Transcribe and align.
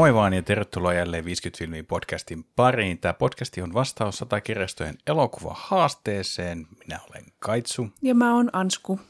Moi 0.00 0.14
vaan 0.14 0.32
ja 0.32 0.42
tervetuloa 0.42 0.94
jälleen 0.94 1.24
50 1.24 1.58
filmin 1.58 1.86
podcastin 1.86 2.44
pariin. 2.56 2.98
Tämä 2.98 3.12
podcasti 3.12 3.62
on 3.62 3.74
vastaus 3.74 4.18
100 4.18 4.40
kirjastojen 4.40 4.98
elokuva 5.06 5.56
haasteeseen. 5.58 6.66
Minä 6.78 7.00
olen 7.10 7.24
Kaitsu. 7.38 7.88
Ja 8.02 8.14
mä 8.14 8.34
oon 8.34 8.50
Ansku. 8.52 9.00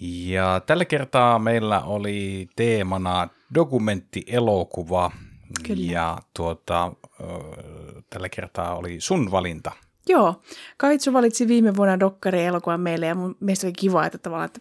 Ja 0.00 0.60
tällä 0.66 0.84
kertaa 0.84 1.38
meillä 1.38 1.80
oli 1.80 2.48
teemana 2.56 3.28
dokumenttielokuva. 3.54 5.10
Kyllä. 5.66 5.92
Ja 5.92 6.18
tuota, 6.36 6.92
tällä 8.10 8.28
kertaa 8.28 8.76
oli 8.76 9.00
sun 9.00 9.30
valinta. 9.30 9.72
Joo, 10.08 10.42
Kaitsu 10.76 11.12
valitsi 11.12 11.48
viime 11.48 11.76
vuonna 11.76 12.00
dokkari 12.00 12.44
elokuvan 12.44 12.80
meille 12.80 13.06
ja 13.06 13.14
mun 13.14 13.36
mielestä 13.40 13.66
oli 13.66 13.72
kiva, 13.72 14.06
että 14.06 14.18
tavallaan, 14.18 14.50
että, 14.54 14.60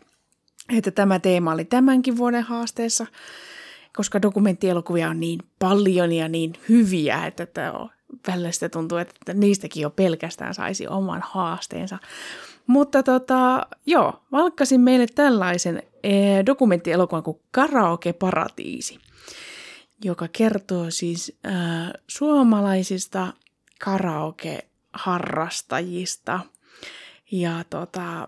että 0.78 0.92
tämä 0.92 1.20
teema 1.20 1.52
oli 1.52 1.66
tämänkin 1.66 2.18
vuoden 2.18 2.44
haasteessa, 2.44 3.06
koska 3.96 4.22
dokumenttielokuvia 4.22 5.10
on 5.10 5.20
niin 5.20 5.40
paljon 5.60 6.12
ja 6.12 6.28
niin 6.28 6.54
hyviä, 6.70 7.26
että, 7.26 7.48
välillä 8.28 8.52
sitä 8.52 8.70
tuntuu, 8.70 8.98
että 8.98 9.34
niistäkin 9.34 9.82
jo 9.82 9.90
pelkästään 9.90 10.54
saisi 10.54 10.88
oman 10.88 11.22
haasteensa. 11.26 11.98
Mutta 12.68 13.04
tota, 13.04 13.68
joo, 13.86 14.22
valkkasin 14.32 14.82
meille 14.82 15.06
tällaisen 15.16 15.84
eh, 16.04 16.46
dokumenttielokuvan 16.46 17.24
kuin 17.24 17.40
Karaoke 17.52 18.14
Paratiisi, 18.14 19.00
joka 20.04 20.28
kertoo 20.28 20.86
siis 20.90 21.38
äh, 21.46 21.54
suomalaisista 22.08 23.34
karaoke-harrastajista. 23.80 26.40
Ja 27.32 27.64
tota, 27.70 28.28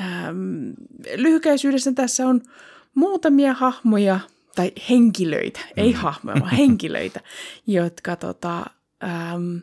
ähm, 0.00 0.70
lyhykäisyydessä 1.16 1.92
tässä 1.92 2.26
on 2.26 2.40
muutamia 2.94 3.54
hahmoja, 3.54 4.20
tai 4.56 4.72
henkilöitä, 4.90 5.60
ei 5.76 5.92
hahmoja, 5.92 6.40
vaan 6.40 6.56
henkilöitä, 6.62 7.20
jotka 7.66 8.16
tota, 8.16 8.66
ähm, 9.04 9.56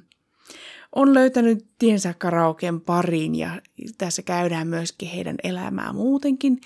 on 0.95 1.13
löytänyt 1.13 1.65
tiensä 1.79 2.13
karaoken 2.13 2.81
pariin 2.81 3.35
ja 3.35 3.61
tässä 3.97 4.21
käydään 4.21 4.67
myöskin 4.67 5.09
heidän 5.09 5.35
elämää 5.43 5.93
muutenkin 5.93 6.61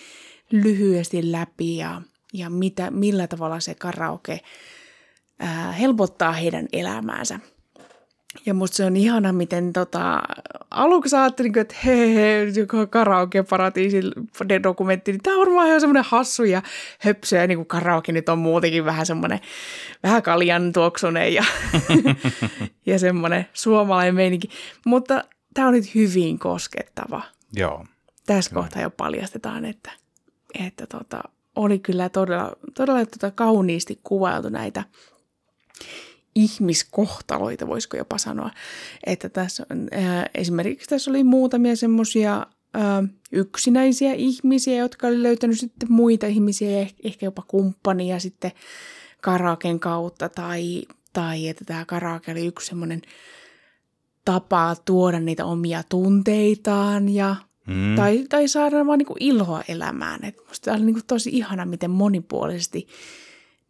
lyhyesti 0.52 1.32
läpi 1.32 1.78
ja, 1.78 2.02
ja 2.34 2.50
mitä, 2.50 2.92
millä 2.92 3.28
tavalla 3.28 3.60
se 3.60 3.76
karaoke 3.76 4.40
ää, 5.40 5.72
helpottaa 5.72 6.32
heidän 6.32 6.68
elämäänsä. 6.74 7.40
Ja 8.46 8.54
musta 8.54 8.78
se 8.78 8.86
on 8.86 8.98
ihana, 8.98 9.34
miten 9.34 9.74
tota, 9.74 10.22
aluksi 10.72 11.16
ajattelin, 11.16 11.58
että 11.58 11.76
he, 11.86 12.16
he, 12.16 12.44
joku 12.56 12.78
karaoke-paratiisi 12.90 14.02
dokumentti, 14.64 15.12
niin 15.12 15.22
tämä 15.22 15.38
on 15.38 15.40
varmaan 15.40 15.68
ihan 15.68 15.82
semmoinen 15.82 16.04
hassu 16.08 16.44
ja 16.44 16.62
höpsö, 17.00 17.38
ja 17.38 17.48
niin 17.48 17.58
kuin 17.58 17.66
karaoke 17.66 18.12
nyt 18.12 18.30
on 18.30 18.40
muutenkin 18.40 18.86
vähän 18.86 19.06
semmoinen, 19.06 19.40
vähän 20.04 20.24
kaljan 20.24 20.74
tuoksunen 20.74 21.34
ja, 21.34 21.44
ja 22.86 23.00
semmoinen 23.00 23.46
suomalainen 23.54 24.16
meininki. 24.16 24.50
Mutta 24.86 25.24
tämä 25.54 25.68
on 25.68 25.74
nyt 25.74 25.96
hyvin 25.96 26.40
koskettava. 26.40 27.22
Joo. 27.54 27.86
Tässä 28.26 28.56
kohtaa 28.56 28.82
jo 28.82 28.90
paljastetaan, 28.90 29.66
että, 29.66 29.92
että 30.60 30.88
tota, 30.88 31.24
oli 31.56 31.80
kyllä 31.80 32.10
todella, 32.10 32.56
todella 32.74 33.06
tota 33.06 33.32
kauniisti 33.32 34.00
kuvailtu 34.04 34.50
näitä 34.50 34.84
ihmiskohtaloita, 36.36 37.68
voisiko 37.68 37.98
jopa 37.98 38.18
sanoa. 38.18 38.52
Että 39.06 39.30
tässä 39.30 39.66
on, 39.72 39.88
ää, 39.92 40.26
esimerkiksi 40.36 40.90
tässä 40.90 41.12
oli 41.12 41.24
muutamia 41.24 41.76
semmoisia 41.76 42.48
yksinäisiä 43.32 44.14
ihmisiä, 44.14 44.78
jotka 44.78 45.08
oli 45.08 45.24
löytänyt 45.24 45.60
sitten 45.60 45.92
muita 45.92 46.28
ihmisiä 46.28 46.72
ja 46.72 46.86
eh- 46.86 46.96
ehkä 47.04 47.26
jopa 47.26 47.44
kumppania 47.48 48.20
sitten 48.20 48.52
karaoken 49.22 49.80
kautta 49.80 50.30
tai, 50.30 50.82
tai 51.14 51.48
että 51.48 51.66
tämä 51.66 51.86
karaoke 51.86 52.32
oli 52.32 52.46
yksi 52.46 52.68
semmoinen 52.68 53.02
tapa 54.26 54.76
tuoda 54.86 55.20
niitä 55.20 55.46
omia 55.46 55.84
tunteitaan 55.90 57.10
ja 57.10 57.36
Mm. 57.68 57.96
tai, 57.96 58.26
tai 58.30 58.48
saada 58.48 58.86
vaan 58.86 58.98
niinku 58.98 59.16
iloa 59.20 59.64
elämään. 59.68 60.26
Et 60.26 60.36
musta 60.48 60.66
tämä 60.66 60.78
oli 60.78 60.86
niinku 60.86 61.02
tosi 61.08 61.30
ihana, 61.34 61.66
miten 61.66 61.92
monipuolisesti 61.92 62.88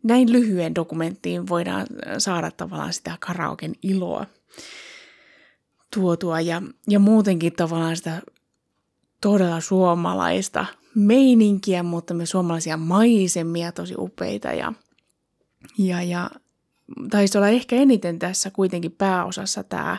näin 0.04 0.32
lyhyen 0.32 0.76
dokumenttiin 0.76 1.48
voidaan 1.48 1.88
saada 2.18 2.52
tavallaan 2.52 2.94
sitä 2.94 3.18
karaoken 3.20 3.76
iloa 3.84 4.26
tuotua 5.94 6.42
ja, 6.42 6.62
ja 6.90 7.00
muutenkin 7.00 7.54
tavallaan 7.54 7.98
sitä 7.98 8.22
todella 9.22 9.60
suomalaista 9.62 10.66
meininkiä, 10.96 11.84
mutta 11.84 12.14
myös 12.14 12.30
suomalaisia 12.30 12.78
maisemia 12.78 13.72
tosi 13.72 13.94
upeita 13.98 14.48
ja, 14.48 14.74
ja, 15.78 16.04
ja 16.04 16.30
taisi 17.12 17.38
olla 17.38 17.48
ehkä 17.48 17.76
eniten 17.76 18.20
tässä 18.20 18.52
kuitenkin 18.52 18.92
pääosassa 18.92 19.64
tämä 19.64 19.98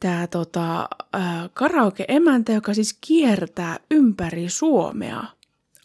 tämä 0.00 0.26
tota, 0.26 0.88
ää, 1.12 1.48
karaoke-emäntä, 1.54 2.52
joka 2.52 2.74
siis 2.74 2.98
kiertää 3.06 3.78
ympäri 3.90 4.48
Suomea, 4.48 5.24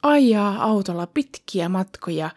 ajaa 0.03 0.63
autolla 0.63 1.07
pitkiä 1.07 1.69
matkoja 1.69 2.29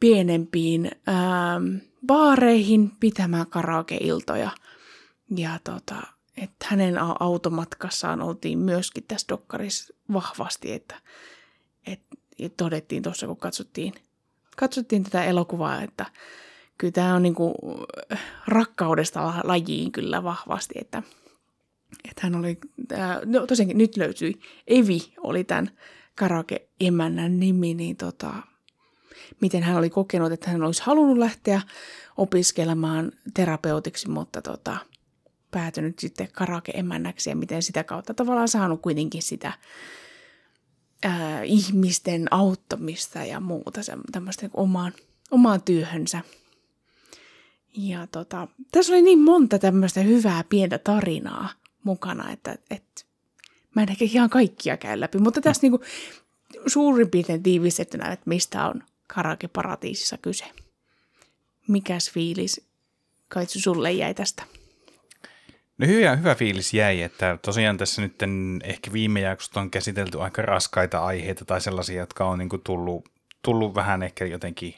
pienempiin 0.00 0.90
ää, 1.06 1.60
baareihin 2.06 2.90
pitämään 3.00 3.46
karaoke-iltoja. 3.46 4.50
Ja 5.36 5.58
tota, 5.64 6.02
että 6.36 6.66
hänen 6.68 6.94
au- 6.94 7.16
automatkassaan 7.20 8.22
oltiin 8.22 8.58
myöskin 8.58 9.04
tässä 9.08 9.28
dokkarissa 9.28 9.94
vahvasti, 10.12 10.72
että, 10.72 10.94
että 11.86 12.16
todettiin 12.56 13.02
tuossa, 13.02 13.26
kun 13.26 13.36
katsottiin, 13.36 13.92
katsottiin 14.56 15.04
tätä 15.04 15.24
elokuvaa, 15.24 15.82
että 15.82 16.06
kyllä 16.78 16.92
tämä 16.92 17.14
on 17.14 17.22
niinku 17.22 17.54
rakkaudesta 18.46 19.26
la- 19.26 19.40
lajiin 19.44 19.92
kyllä 19.92 20.24
vahvasti, 20.24 20.74
että, 20.80 21.02
että 22.08 22.20
hän 22.22 22.34
oli, 22.34 22.58
tää, 22.88 23.20
no 23.24 23.46
tosiaankin 23.46 23.78
nyt 23.78 23.96
löytyi, 23.96 24.40
Evi 24.66 25.14
oli 25.20 25.44
tämän 25.44 25.70
karaoke-emännän 26.14 27.40
nimi, 27.40 27.74
niin 27.74 27.96
tota, 27.96 28.32
miten 29.40 29.62
hän 29.62 29.76
oli 29.76 29.90
kokenut, 29.90 30.32
että 30.32 30.50
hän 30.50 30.62
olisi 30.62 30.82
halunnut 30.84 31.18
lähteä 31.18 31.60
opiskelemaan 32.16 33.12
terapeutiksi, 33.34 34.10
mutta 34.10 34.42
tota, 34.42 34.76
päätynyt 35.50 35.98
sitten 35.98 36.28
karaoke-emännäksi 36.32 37.30
ja 37.30 37.36
miten 37.36 37.62
sitä 37.62 37.84
kautta 37.84 38.14
tavallaan 38.14 38.48
saanut 38.48 38.82
kuitenkin 38.82 39.22
sitä 39.22 39.52
ää, 41.02 41.42
ihmisten 41.42 42.26
auttamista 42.30 43.24
ja 43.24 43.40
muuta 43.40 43.82
se, 43.82 43.92
tämmöistä 44.12 44.42
niin 44.42 44.50
omaan, 44.54 44.92
omaan 45.30 45.62
työhönsä. 45.62 46.20
Ja 47.76 48.06
tota, 48.06 48.48
tässä 48.72 48.92
oli 48.92 49.02
niin 49.02 49.18
monta 49.18 49.58
tämmöistä 49.58 50.00
hyvää 50.00 50.44
pientä 50.48 50.78
tarinaa 50.78 51.48
mukana, 51.84 52.30
että, 52.32 52.58
että 52.70 53.02
mä 53.74 53.82
en 53.82 53.90
ehkä 53.90 54.04
ihan 54.04 54.30
kaikkia 54.30 54.76
käy 54.76 55.00
läpi, 55.00 55.18
mutta 55.18 55.40
tässä 55.40 55.62
niinku 55.62 55.80
suurin 56.66 57.10
piirtein 57.10 57.42
tiivistettynä, 57.42 58.12
että 58.12 58.28
mistä 58.28 58.66
on 58.66 58.82
karaoke-paratiisissa 59.14 60.18
kyse. 60.18 60.44
Mikäs 61.68 62.10
fiilis 62.10 62.70
Kaitsu 63.28 63.60
sulle 63.60 63.92
jäi 63.92 64.14
tästä? 64.14 64.42
No 65.78 65.86
hyvä, 65.86 66.16
hyvä 66.16 66.34
fiilis 66.34 66.74
jäi, 66.74 67.02
että 67.02 67.38
tosiaan 67.42 67.76
tässä 67.76 68.02
nyt 68.02 68.14
ehkä 68.62 68.92
viime 68.92 69.20
jaksosta 69.20 69.60
on 69.60 69.70
käsitelty 69.70 70.20
aika 70.20 70.42
raskaita 70.42 71.04
aiheita 71.04 71.44
tai 71.44 71.60
sellaisia, 71.60 72.00
jotka 72.00 72.24
on 72.24 72.38
niin 72.38 72.48
tullut, 72.64 73.08
tullut 73.42 73.74
vähän 73.74 74.02
ehkä 74.02 74.24
jotenkin, 74.24 74.74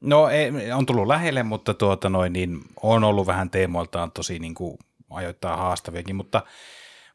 no 0.00 0.28
ei, 0.28 0.72
on 0.72 0.86
tullut 0.86 1.06
lähelle, 1.06 1.42
mutta 1.42 1.74
tuota 1.74 2.08
noin, 2.08 2.32
niin 2.32 2.60
on 2.82 3.04
ollut 3.04 3.26
vähän 3.26 3.50
teemoiltaan 3.50 4.12
tosi 4.12 4.38
niin 4.38 4.54
kuin 4.54 4.78
ajoittaa 5.10 5.56
haastaviakin, 5.56 6.16
mutta, 6.16 6.42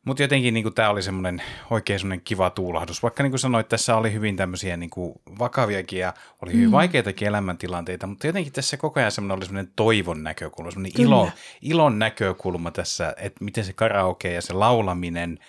mutta 0.06 0.24
jotenkin 0.24 0.54
niin 0.54 0.74
tämä 0.74 0.90
oli 0.90 1.02
semmoinen 1.02 1.42
oikein 1.70 2.00
semmoinen 2.00 2.24
kiva 2.24 2.50
tuulahdus, 2.50 3.04
vaikka 3.04 3.24
niin 3.24 3.32
kuin 3.32 3.40
sanoit, 3.40 3.70
tässä 3.70 3.96
oli 3.96 4.14
hyvin 4.14 4.36
tämmöisiä 4.36 4.78
niin 4.78 4.90
kuin 4.90 5.14
vakaviakin 5.40 6.00
ja 6.00 6.14
oli 6.42 6.54
hyvin 6.54 6.68
mm. 6.68 6.72
vaikeitakin 6.72 7.28
elämäntilanteita, 7.28 8.08
mutta 8.08 8.28
jotenkin 8.28 8.54
tässä 8.54 8.78
koko 8.78 9.00
ajan 9.00 9.12
semmoinen 9.12 9.38
oli 9.38 9.46
semmoinen 9.46 9.74
toivon 9.76 10.24
näkökulma, 10.24 10.72
semmoinen 10.72 10.94
Kyllä. 10.94 11.08
ilo, 11.08 11.30
ilon 11.62 12.00
näkökulma 12.00 12.72
tässä, 12.72 13.14
että 13.18 13.44
miten 13.44 13.66
se 13.66 13.74
karaoke 13.74 14.34
ja 14.34 14.42
se 14.42 14.54
laulaminen 14.54 15.40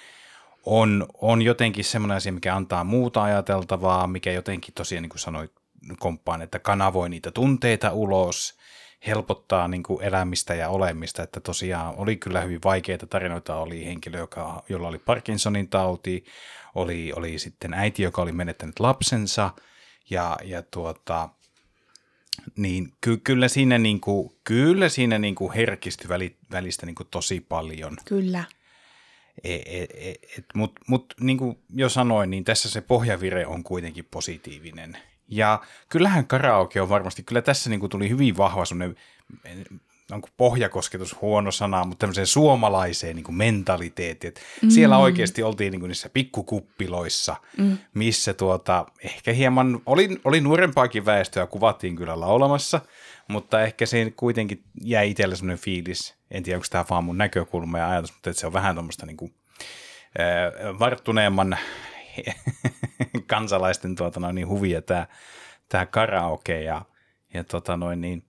on, 0.66 1.06
on 1.20 1.42
jotenkin 1.42 1.84
semmoinen 1.84 2.16
asia, 2.16 2.32
mikä 2.32 2.56
antaa 2.56 2.84
muuta 2.84 3.22
ajateltavaa, 3.22 4.06
mikä 4.06 4.32
jotenkin 4.32 4.74
tosiaan, 4.74 5.02
niin 5.02 5.10
kuin 5.10 5.20
sanoit, 5.20 5.52
komppaan, 5.98 6.42
että 6.42 6.58
kanavoi 6.58 7.08
niitä 7.08 7.30
tunteita 7.30 7.92
ulos, 7.92 8.58
helpottaa 9.06 9.68
niin 9.68 9.82
kuin 9.82 10.04
elämistä 10.04 10.54
ja 10.54 10.68
olemista, 10.68 11.22
että 11.22 11.40
tosiaan 11.40 11.94
oli 11.96 12.16
kyllä 12.16 12.40
hyvin 12.40 12.60
vaikeita 12.64 13.06
tarinoita, 13.06 13.56
oli 13.56 13.84
henkilö, 13.84 14.18
joka, 14.18 14.62
jolla 14.68 14.88
oli 14.88 14.98
Parkinsonin 14.98 15.68
tauti, 15.68 16.24
oli, 16.74 17.12
oli 17.16 17.38
sitten 17.38 17.74
äiti, 17.74 18.02
joka 18.02 18.22
oli 18.22 18.32
menettänyt 18.32 18.80
lapsensa, 18.80 19.50
ja, 20.10 20.36
ja 20.44 20.62
tuota, 20.62 21.28
niin 22.56 22.92
ky, 23.00 23.16
kyllä 23.16 23.48
siinä, 23.48 23.78
niin 23.78 24.00
kuin, 24.00 24.32
kyllä 24.44 24.88
siinä 24.88 25.18
niin 25.18 25.34
kuin 25.34 25.52
herkistyi 25.52 26.08
väli, 26.08 26.36
välistä 26.50 26.86
niin 26.86 26.94
kuin 26.94 27.08
tosi 27.10 27.40
paljon. 27.40 27.96
Kyllä. 28.04 28.44
E, 29.44 29.54
e, 29.54 29.82
e, 29.82 30.14
Mutta 30.54 30.80
mut, 30.86 31.14
niin 31.20 31.38
kuin 31.38 31.58
jo 31.74 31.88
sanoin, 31.88 32.30
niin 32.30 32.44
tässä 32.44 32.70
se 32.70 32.80
pohjavire 32.80 33.46
on 33.46 33.64
kuitenkin 33.64 34.04
positiivinen. 34.10 34.98
Ja 35.28 35.60
kyllähän 35.88 36.26
karaoke 36.26 36.80
on 36.80 36.88
varmasti, 36.88 37.22
kyllä 37.22 37.42
tässä 37.42 37.70
niin 37.70 37.80
kuin 37.80 37.90
tuli 37.90 38.08
hyvin 38.08 38.36
vahva 38.36 38.64
semmoinen, 38.64 38.96
onko 40.12 40.28
pohjakosketus 40.36 41.20
huono 41.20 41.50
sana, 41.50 41.84
mutta 41.84 42.00
tämmöiseen 42.00 42.26
suomalaiseen 42.26 43.16
niin 43.16 43.24
kuin 43.24 43.36
mentaliteettiin. 43.36 44.28
Että 44.28 44.40
mm. 44.62 44.70
Siellä 44.70 44.98
oikeasti 44.98 45.42
oltiin 45.42 45.70
niin 45.70 45.80
kuin 45.80 45.88
niissä 45.88 46.08
pikkukuppiloissa, 46.08 47.36
mm. 47.58 47.78
missä 47.94 48.34
tuota, 48.34 48.86
ehkä 49.04 49.32
hieman, 49.32 49.80
oli, 49.86 50.20
oli 50.24 50.40
nuorempaakin 50.40 51.06
väestöä, 51.06 51.46
kuvattiin 51.46 51.96
kyllä 51.96 52.20
laulamassa, 52.20 52.80
mutta 53.28 53.62
ehkä 53.62 53.86
siinä 53.86 54.10
kuitenkin 54.16 54.62
jäi 54.82 55.10
itselle 55.10 55.36
semmoinen 55.36 55.64
fiilis, 55.64 56.14
en 56.30 56.42
tiedä 56.42 56.56
onko 56.56 56.66
tämä 56.70 56.84
vaan 56.90 57.04
mun 57.04 57.18
näkökulma 57.18 57.78
ja 57.78 57.90
ajatus, 57.90 58.12
mutta 58.12 58.30
että 58.30 58.40
se 58.40 58.46
on 58.46 58.52
vähän 58.52 58.74
tuommoista 58.74 59.06
niin 59.06 59.16
kuin, 59.16 59.34
äh, 60.20 60.78
varttuneemman 60.78 61.58
kansalaisten 63.26 63.96
tuota, 63.96 64.20
noin, 64.20 64.34
niin 64.34 64.48
huvia 64.48 64.82
tämä, 64.82 65.06
tämä 65.68 65.86
karaoke 65.86 66.62
ja, 66.62 66.82
ja 67.34 67.44
tota 67.44 67.76
noin, 67.76 68.00
niin, 68.00 68.24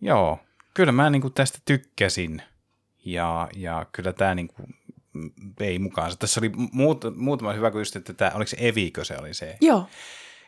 joo, 0.00 0.38
kyllä 0.74 0.92
mä 0.92 1.10
niin 1.10 1.22
kuin 1.22 1.34
tästä 1.34 1.58
tykkäsin 1.64 2.42
ja, 3.04 3.48
ja 3.56 3.86
kyllä 3.92 4.12
tämä 4.12 4.34
niin 4.34 4.48
kuin 4.48 4.74
vei 5.60 5.78
mukaan. 5.78 6.12
Tässä 6.18 6.40
oli 6.40 6.50
muut, 6.72 7.04
muutama 7.16 7.52
hyvä, 7.52 7.70
kun 7.70 7.80
just, 7.80 7.96
että 7.96 8.12
tämä, 8.12 8.30
oliko 8.34 8.48
se 8.48 8.56
Evikö 8.60 9.04
se 9.04 9.16
oli 9.18 9.34
se? 9.34 9.56
Joo. 9.60 9.88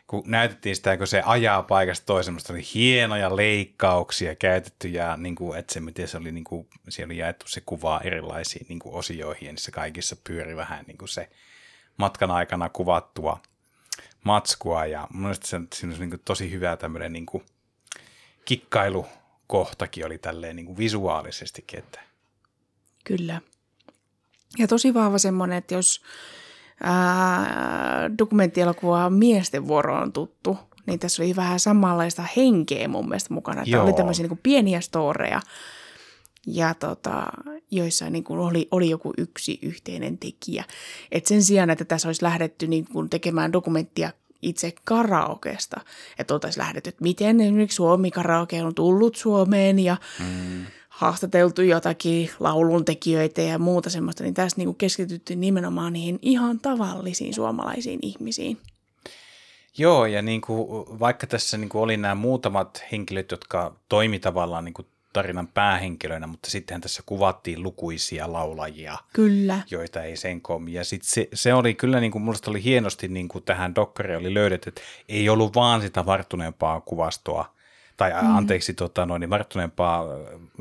Kun 0.07 0.23
näytettiin 0.25 0.75
sitä, 0.75 0.97
kun 0.97 1.07
se 1.07 1.21
ajaa 1.25 1.63
paikasta 1.63 2.05
toiseen, 2.05 2.37
oli 2.49 2.61
hienoja 2.73 3.35
leikkauksia 3.35 4.35
käytetty 4.35 4.87
ja 4.87 5.17
niin 5.17 5.35
kuin, 5.35 5.59
että 5.59 5.73
se, 5.73 5.79
miten 5.79 6.07
se 6.07 6.17
oli, 6.17 6.31
niin 6.31 6.43
kuin, 6.43 6.67
siellä 6.89 7.11
oli 7.11 7.17
jaettu 7.17 7.47
se 7.47 7.61
kuvaa 7.65 8.01
erilaisiin 8.01 8.65
niin 8.69 8.79
kuin 8.79 8.95
osioihin 8.95 9.45
ja 9.45 9.51
niissä 9.51 9.71
kaikissa 9.71 10.15
pyöri 10.23 10.55
vähän 10.55 10.85
niin 10.87 10.97
kuin 10.97 11.09
se 11.09 11.29
matkan 11.99 12.31
aikana 12.31 12.69
kuvattua 12.69 13.39
matskua 14.23 14.85
ja 14.85 15.07
mun 15.13 15.35
se, 15.35 15.61
siinä 15.73 15.93
on 15.95 15.99
niin 15.99 16.21
tosi 16.25 16.51
hyvä 16.51 16.77
tämmöinen 16.77 17.13
niin 17.13 17.25
kuin 17.25 17.43
kikkailukohtakin 18.45 20.05
oli 20.05 20.17
tälleen 20.17 20.55
niin 20.55 20.65
kuin 20.65 20.77
visuaalisestikin. 20.77 21.79
Että. 21.79 21.99
Kyllä. 23.03 23.41
Ja 24.57 24.67
tosi 24.67 24.93
vahva 24.93 25.17
semmoinen, 25.17 25.57
että 25.57 25.73
jos 25.73 26.01
ää, 26.83 28.09
dokumenttielokuva 28.17 29.09
miesten 29.09 29.67
vuoro 29.67 29.95
on 29.95 30.13
tuttu, 30.13 30.57
niin 30.85 30.99
tässä 30.99 31.23
oli 31.23 31.35
vähän 31.35 31.59
samanlaista 31.59 32.23
henkeä 32.37 32.87
mun 32.87 33.09
mielestä 33.09 33.33
mukana. 33.33 33.61
Että 33.61 33.83
oli 33.83 33.93
tämmöisiä 33.93 34.23
niin 34.23 34.29
kuin 34.29 34.39
pieniä 34.43 34.81
storeja, 34.81 35.41
ja 36.55 36.73
tota, 36.73 37.23
joissa 37.71 38.09
niin 38.09 38.23
kuin 38.23 38.39
oli, 38.39 38.67
oli 38.71 38.89
joku 38.89 39.13
yksi 39.17 39.59
yhteinen 39.61 40.17
tekijä. 40.17 40.63
Et 41.11 41.25
sen 41.25 41.43
sijaan, 41.43 41.69
että 41.69 41.85
tässä 41.85 42.07
olisi 42.07 42.23
lähdetty 42.23 42.67
niin 42.67 42.87
kuin 42.93 43.09
tekemään 43.09 43.53
dokumenttia 43.53 44.11
itse 44.41 44.73
karaokesta, 44.83 45.81
että 46.19 46.33
oltaisiin 46.33 46.61
lähdetty, 46.61 46.89
että 46.89 47.03
miten 47.03 47.41
esimerkiksi 47.41 47.75
Suomi 47.75 48.11
karaoke 48.11 48.63
on 48.63 48.75
tullut 48.75 49.15
Suomeen 49.15 49.79
ja 49.79 49.97
mm. 50.19 50.65
haastateltu 50.89 51.61
jotakin 51.61 52.29
lauluntekijöitä 52.39 53.41
ja 53.41 53.59
muuta 53.59 53.89
semmoista, 53.89 54.23
niin 54.23 54.33
tässä 54.33 54.57
niin 54.57 54.67
kuin 54.67 54.77
keskityttiin 54.77 55.41
nimenomaan 55.41 55.93
niihin 55.93 56.19
ihan 56.21 56.59
tavallisiin 56.59 57.33
suomalaisiin 57.33 57.99
ihmisiin. 58.01 58.57
Joo, 59.77 60.05
ja 60.05 60.21
niin 60.21 60.41
kuin, 60.41 60.69
vaikka 60.99 61.27
tässä 61.27 61.57
niin 61.57 61.69
kuin 61.69 61.81
oli 61.81 61.97
nämä 61.97 62.15
muutamat 62.15 62.83
henkilöt, 62.91 63.31
jotka 63.31 63.75
toimi 63.89 64.19
tavallaan 64.19 64.65
niin 64.65 64.73
kuin 64.73 64.87
tarinan 65.19 65.47
päähenkilöinä, 65.47 66.27
mutta 66.27 66.49
sittenhän 66.49 66.81
tässä 66.81 67.03
kuvattiin 67.05 67.63
lukuisia 67.63 68.33
laulajia, 68.33 68.97
kyllä. 69.13 69.59
joita 69.71 70.03
ei 70.03 70.17
sen 70.17 70.41
komi. 70.41 70.73
Ja 70.73 70.85
sit 70.85 71.03
se, 71.03 71.27
se, 71.33 71.53
oli 71.53 71.73
kyllä, 71.73 71.99
niin 71.99 72.11
kuin, 72.11 72.21
minusta 72.21 72.51
oli 72.51 72.63
hienosti 72.63 73.07
niin 73.07 73.27
kuin 73.27 73.43
tähän 73.43 73.75
dokkariin 73.75 74.19
oli 74.19 74.33
löydetty, 74.33 74.69
että 74.69 74.81
ei 75.09 75.29
ollut 75.29 75.55
vaan 75.55 75.81
sitä 75.81 76.05
varttuneempaa 76.05 76.81
kuvastoa, 76.81 77.53
tai 77.97 78.11
mm. 78.11 78.35
anteeksi, 78.35 78.73
tota, 78.73 79.05
noin, 79.05 79.19
niin 79.19 79.29
varttuneempaa 79.29 80.05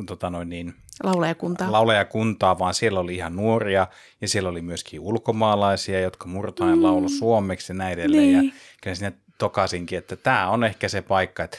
tota, 0.06 0.31
noin, 0.31 0.49
niin, 0.49 0.75
laulajakuntaa. 1.02 1.72
laulajakuntaa, 1.72 2.58
vaan 2.58 2.75
siellä 2.75 3.00
oli 3.00 3.14
ihan 3.14 3.37
nuoria 3.37 3.87
ja 4.20 4.28
siellä 4.28 4.49
oli 4.49 4.62
myöskin 4.62 5.00
ulkomaalaisia, 5.00 6.00
jotka 6.00 6.28
murtaen 6.28 6.76
mm. 6.76 6.82
laulo 6.82 7.08
suomeksi 7.08 7.72
ja 7.72 7.76
näin 7.76 7.93
edelleen. 7.93 8.22
Niin. 8.22 8.46
Ja 8.46 8.52
kyllä 8.82 8.94
sinne 8.94 9.12
tokasinkin, 9.38 9.99
että 9.99 10.16
tämä 10.16 10.49
on 10.49 10.64
ehkä 10.64 10.88
se 10.88 11.02
paikka, 11.02 11.44
että 11.44 11.58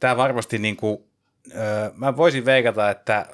tämä 0.00 0.16
varmasti 0.16 0.58
niin 0.58 0.76
kuin, 0.76 1.09
mä 1.96 2.16
voisin 2.16 2.44
veikata, 2.44 2.90
että 2.90 3.26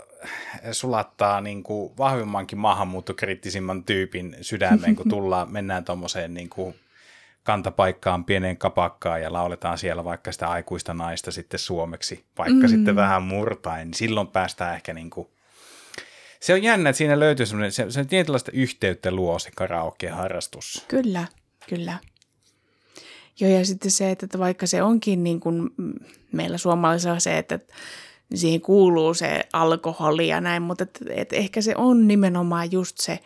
sulattaa 0.72 1.40
niin 1.40 1.62
kuin 1.62 1.92
vahvimmankin 1.98 2.58
maahanmuuttokriittisimmän 2.58 3.84
tyypin 3.84 4.36
sydämeen, 4.40 4.96
kun 4.96 5.08
tullaan, 5.16 5.52
mennään 5.52 5.84
tuommoiseen 5.84 6.34
niin 6.34 6.48
kuin 6.48 6.74
kantapaikkaan, 7.42 8.24
pieneen 8.24 8.56
kapakkaan 8.56 9.22
ja 9.22 9.32
lauletaan 9.32 9.78
siellä 9.78 10.04
vaikka 10.04 10.32
sitä 10.32 10.48
aikuista 10.48 10.94
naista 10.94 11.30
sitten 11.30 11.60
suomeksi, 11.60 12.24
vaikka 12.38 12.66
mm. 12.66 12.68
sitten 12.68 12.96
vähän 12.96 13.22
murtain, 13.22 13.86
niin 13.86 13.94
silloin 13.94 14.28
päästään 14.28 14.74
ehkä 14.74 14.94
niin 14.94 15.10
kuin 15.10 15.28
se 16.40 16.54
on 16.54 16.62
jännä, 16.62 16.90
että 16.90 16.98
siinä 16.98 17.20
löytyy 17.20 17.46
semmoinen, 17.46 17.72
se, 17.72 17.90
se 17.90 18.04
tietynlaista 18.04 18.50
yhteyttä 18.54 19.10
luo 19.10 19.38
se 19.38 19.50
karaoke-harrastus. 19.54 20.84
Kyllä, 20.88 21.26
kyllä. 21.68 21.98
Joo, 23.40 23.50
ja 23.50 23.64
sitten 23.64 23.90
se, 23.90 24.10
että 24.10 24.38
vaikka 24.38 24.66
se 24.66 24.82
onkin 24.82 25.24
niin 25.24 25.40
kuin 25.40 25.70
meillä 26.32 26.58
suomalaisilla 26.58 27.18
se, 27.18 27.38
että 27.38 27.58
siihen 28.34 28.60
kuuluu 28.60 29.14
se 29.14 29.40
alkoholi 29.52 30.28
ja 30.28 30.40
näin, 30.40 30.62
mutta 30.62 30.84
et, 30.84 31.00
et 31.10 31.32
ehkä 31.32 31.60
se 31.60 31.74
on 31.76 32.08
nimenomaan 32.08 32.72
just 32.72 32.98
se 32.98 33.18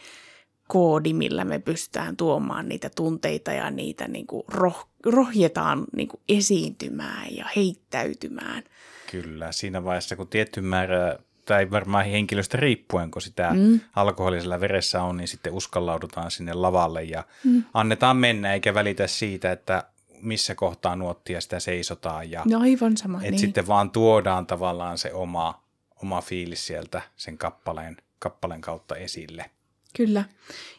koodi, 0.68 1.12
millä 1.12 1.44
me 1.44 1.58
pystytään 1.58 2.16
tuomaan 2.16 2.68
niitä 2.68 2.90
tunteita 2.96 3.52
ja 3.52 3.70
niitä 3.70 4.08
niin 4.08 4.26
kuin 4.26 4.42
roh, 4.48 4.88
rohjetaan 5.06 5.84
niin 5.96 6.08
kuin 6.08 6.20
esiintymään 6.28 7.26
ja 7.36 7.46
heittäytymään. 7.56 8.62
Kyllä, 9.10 9.52
siinä 9.52 9.84
vaiheessa 9.84 10.16
kun 10.16 10.28
tietty 10.28 10.60
määrä 10.60 11.18
tai 11.44 11.70
varmaan 11.70 12.04
henkilöstä 12.04 12.56
riippuen, 12.56 13.10
kun 13.10 13.22
sitä 13.22 13.50
mm. 13.54 13.80
alkoholisella 13.96 14.60
veressä 14.60 15.02
on, 15.02 15.16
niin 15.16 15.28
sitten 15.28 15.52
uskallaudutaan 15.52 16.30
sinne 16.30 16.52
lavalle 16.52 17.02
ja 17.02 17.24
mm. 17.44 17.62
annetaan 17.74 18.16
mennä, 18.16 18.54
eikä 18.54 18.74
välitä 18.74 19.06
siitä, 19.06 19.52
että 19.52 19.84
missä 20.22 20.54
kohtaa 20.54 20.96
nuottia 20.96 21.40
sitä 21.40 21.60
seisotaan. 21.60 22.30
Ja, 22.30 22.42
no 22.46 22.60
aivan 22.60 22.96
sama, 22.96 23.18
että 23.18 23.30
niin. 23.30 23.38
sitten 23.38 23.66
vaan 23.66 23.90
tuodaan 23.90 24.46
tavallaan 24.46 24.98
se 24.98 25.12
oma, 25.12 25.62
oma 26.02 26.20
fiilis 26.20 26.66
sieltä 26.66 27.02
sen 27.16 27.38
kappaleen, 27.38 27.96
kappaleen 28.18 28.60
kautta 28.60 28.96
esille. 28.96 29.50
Kyllä. 29.96 30.24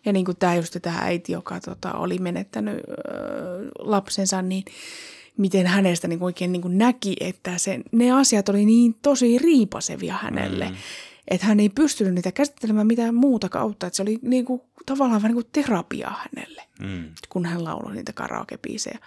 Ja 0.06 0.14
niin 0.14 0.26
kuin 0.26 0.38
tämä 0.38 0.56
just 0.56 0.78
tämä 0.82 1.00
äiti, 1.02 1.32
joka 1.32 1.60
tota, 1.60 1.94
oli 1.94 2.18
menettänyt 2.18 2.78
ö, 2.78 2.94
lapsensa, 3.80 4.42
niin 4.42 4.66
miten 5.38 5.68
hänestä 5.68 6.08
niin 6.08 6.24
oikein 6.24 6.52
niin 6.52 6.62
kuin 6.62 6.78
näki, 6.78 7.16
että 7.20 7.58
se, 7.58 7.80
ne 7.92 8.12
asiat 8.12 8.50
oli 8.50 8.66
niin 8.66 8.96
tosi 9.02 9.38
riipasevia 9.38 10.18
hänelle. 10.22 10.70
Mm 10.70 10.76
että 11.28 11.48
hän 11.48 11.60
ei 11.60 11.70
pystynyt 11.70 12.14
niitä 12.14 12.32
käsittelemään 12.32 12.88
mitään 12.88 13.16
muuta 13.16 13.50
kautta, 13.50 13.88
että 13.88 13.98
se 13.98 14.02
oli 14.02 14.20
niin 14.22 14.46
kuin, 14.46 14.62
tavallaan 14.86 15.22
vähän 15.22 15.36
niin 15.36 15.44
kuin 15.44 15.52
terapia 15.52 16.12
hänelle, 16.18 16.64
mm. 16.80 17.06
kun 17.30 17.46
hän 17.46 17.64
lauloi 17.64 17.96
niitä 17.96 18.14
karaokebiisejä. 18.14 19.00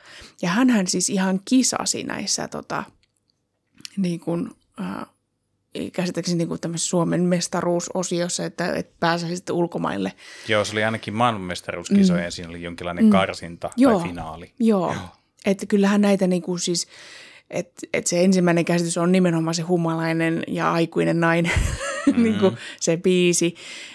Ja 0.42 0.48
hän 0.48 0.86
siis 0.86 1.10
ihan 1.10 1.40
kisasi 1.44 2.02
näissä 2.02 2.48
tota, 2.48 2.84
niin 3.96 4.20
kuin, 4.20 4.50
äh, 4.80 5.06
käsittääkseni 5.92 6.38
niin 6.38 6.48
kuin 6.48 6.60
Suomen 6.76 7.22
mestaruusosiossa, 7.22 8.44
että, 8.44 8.72
että 8.72 8.94
pääsee 9.00 9.36
sitten 9.36 9.54
ulkomaille. 9.54 10.12
Joo, 10.48 10.64
se 10.64 10.72
oli 10.72 10.84
ainakin 10.84 11.14
maailmanmestaruuskisoja 11.14 12.18
mm. 12.18 12.24
ja 12.24 12.30
siinä 12.30 12.50
oli 12.50 12.62
jonkinlainen 12.62 13.04
mm. 13.04 13.10
karsinta 13.10 13.70
Joo. 13.76 13.98
tai 13.98 14.08
finaali. 14.08 14.52
Joo, 14.58 14.92
Joo. 14.92 15.02
että 15.46 15.66
kyllähän 15.66 16.00
näitä 16.00 16.26
niin 16.26 16.42
kuin 16.42 16.60
siis 16.60 16.86
että 17.50 17.86
et 17.92 18.06
se 18.06 18.24
ensimmäinen 18.24 18.64
käsitys 18.64 18.98
on 18.98 19.12
nimenomaan 19.12 19.54
se 19.54 19.62
humalainen 19.62 20.42
ja 20.48 20.72
aikuinen 20.72 21.20
nainen, 21.20 21.52
mm-hmm. 22.06 22.22
niin 22.24 22.38
kuin 22.38 22.56
se 22.80 22.96
biisi. 22.96 23.54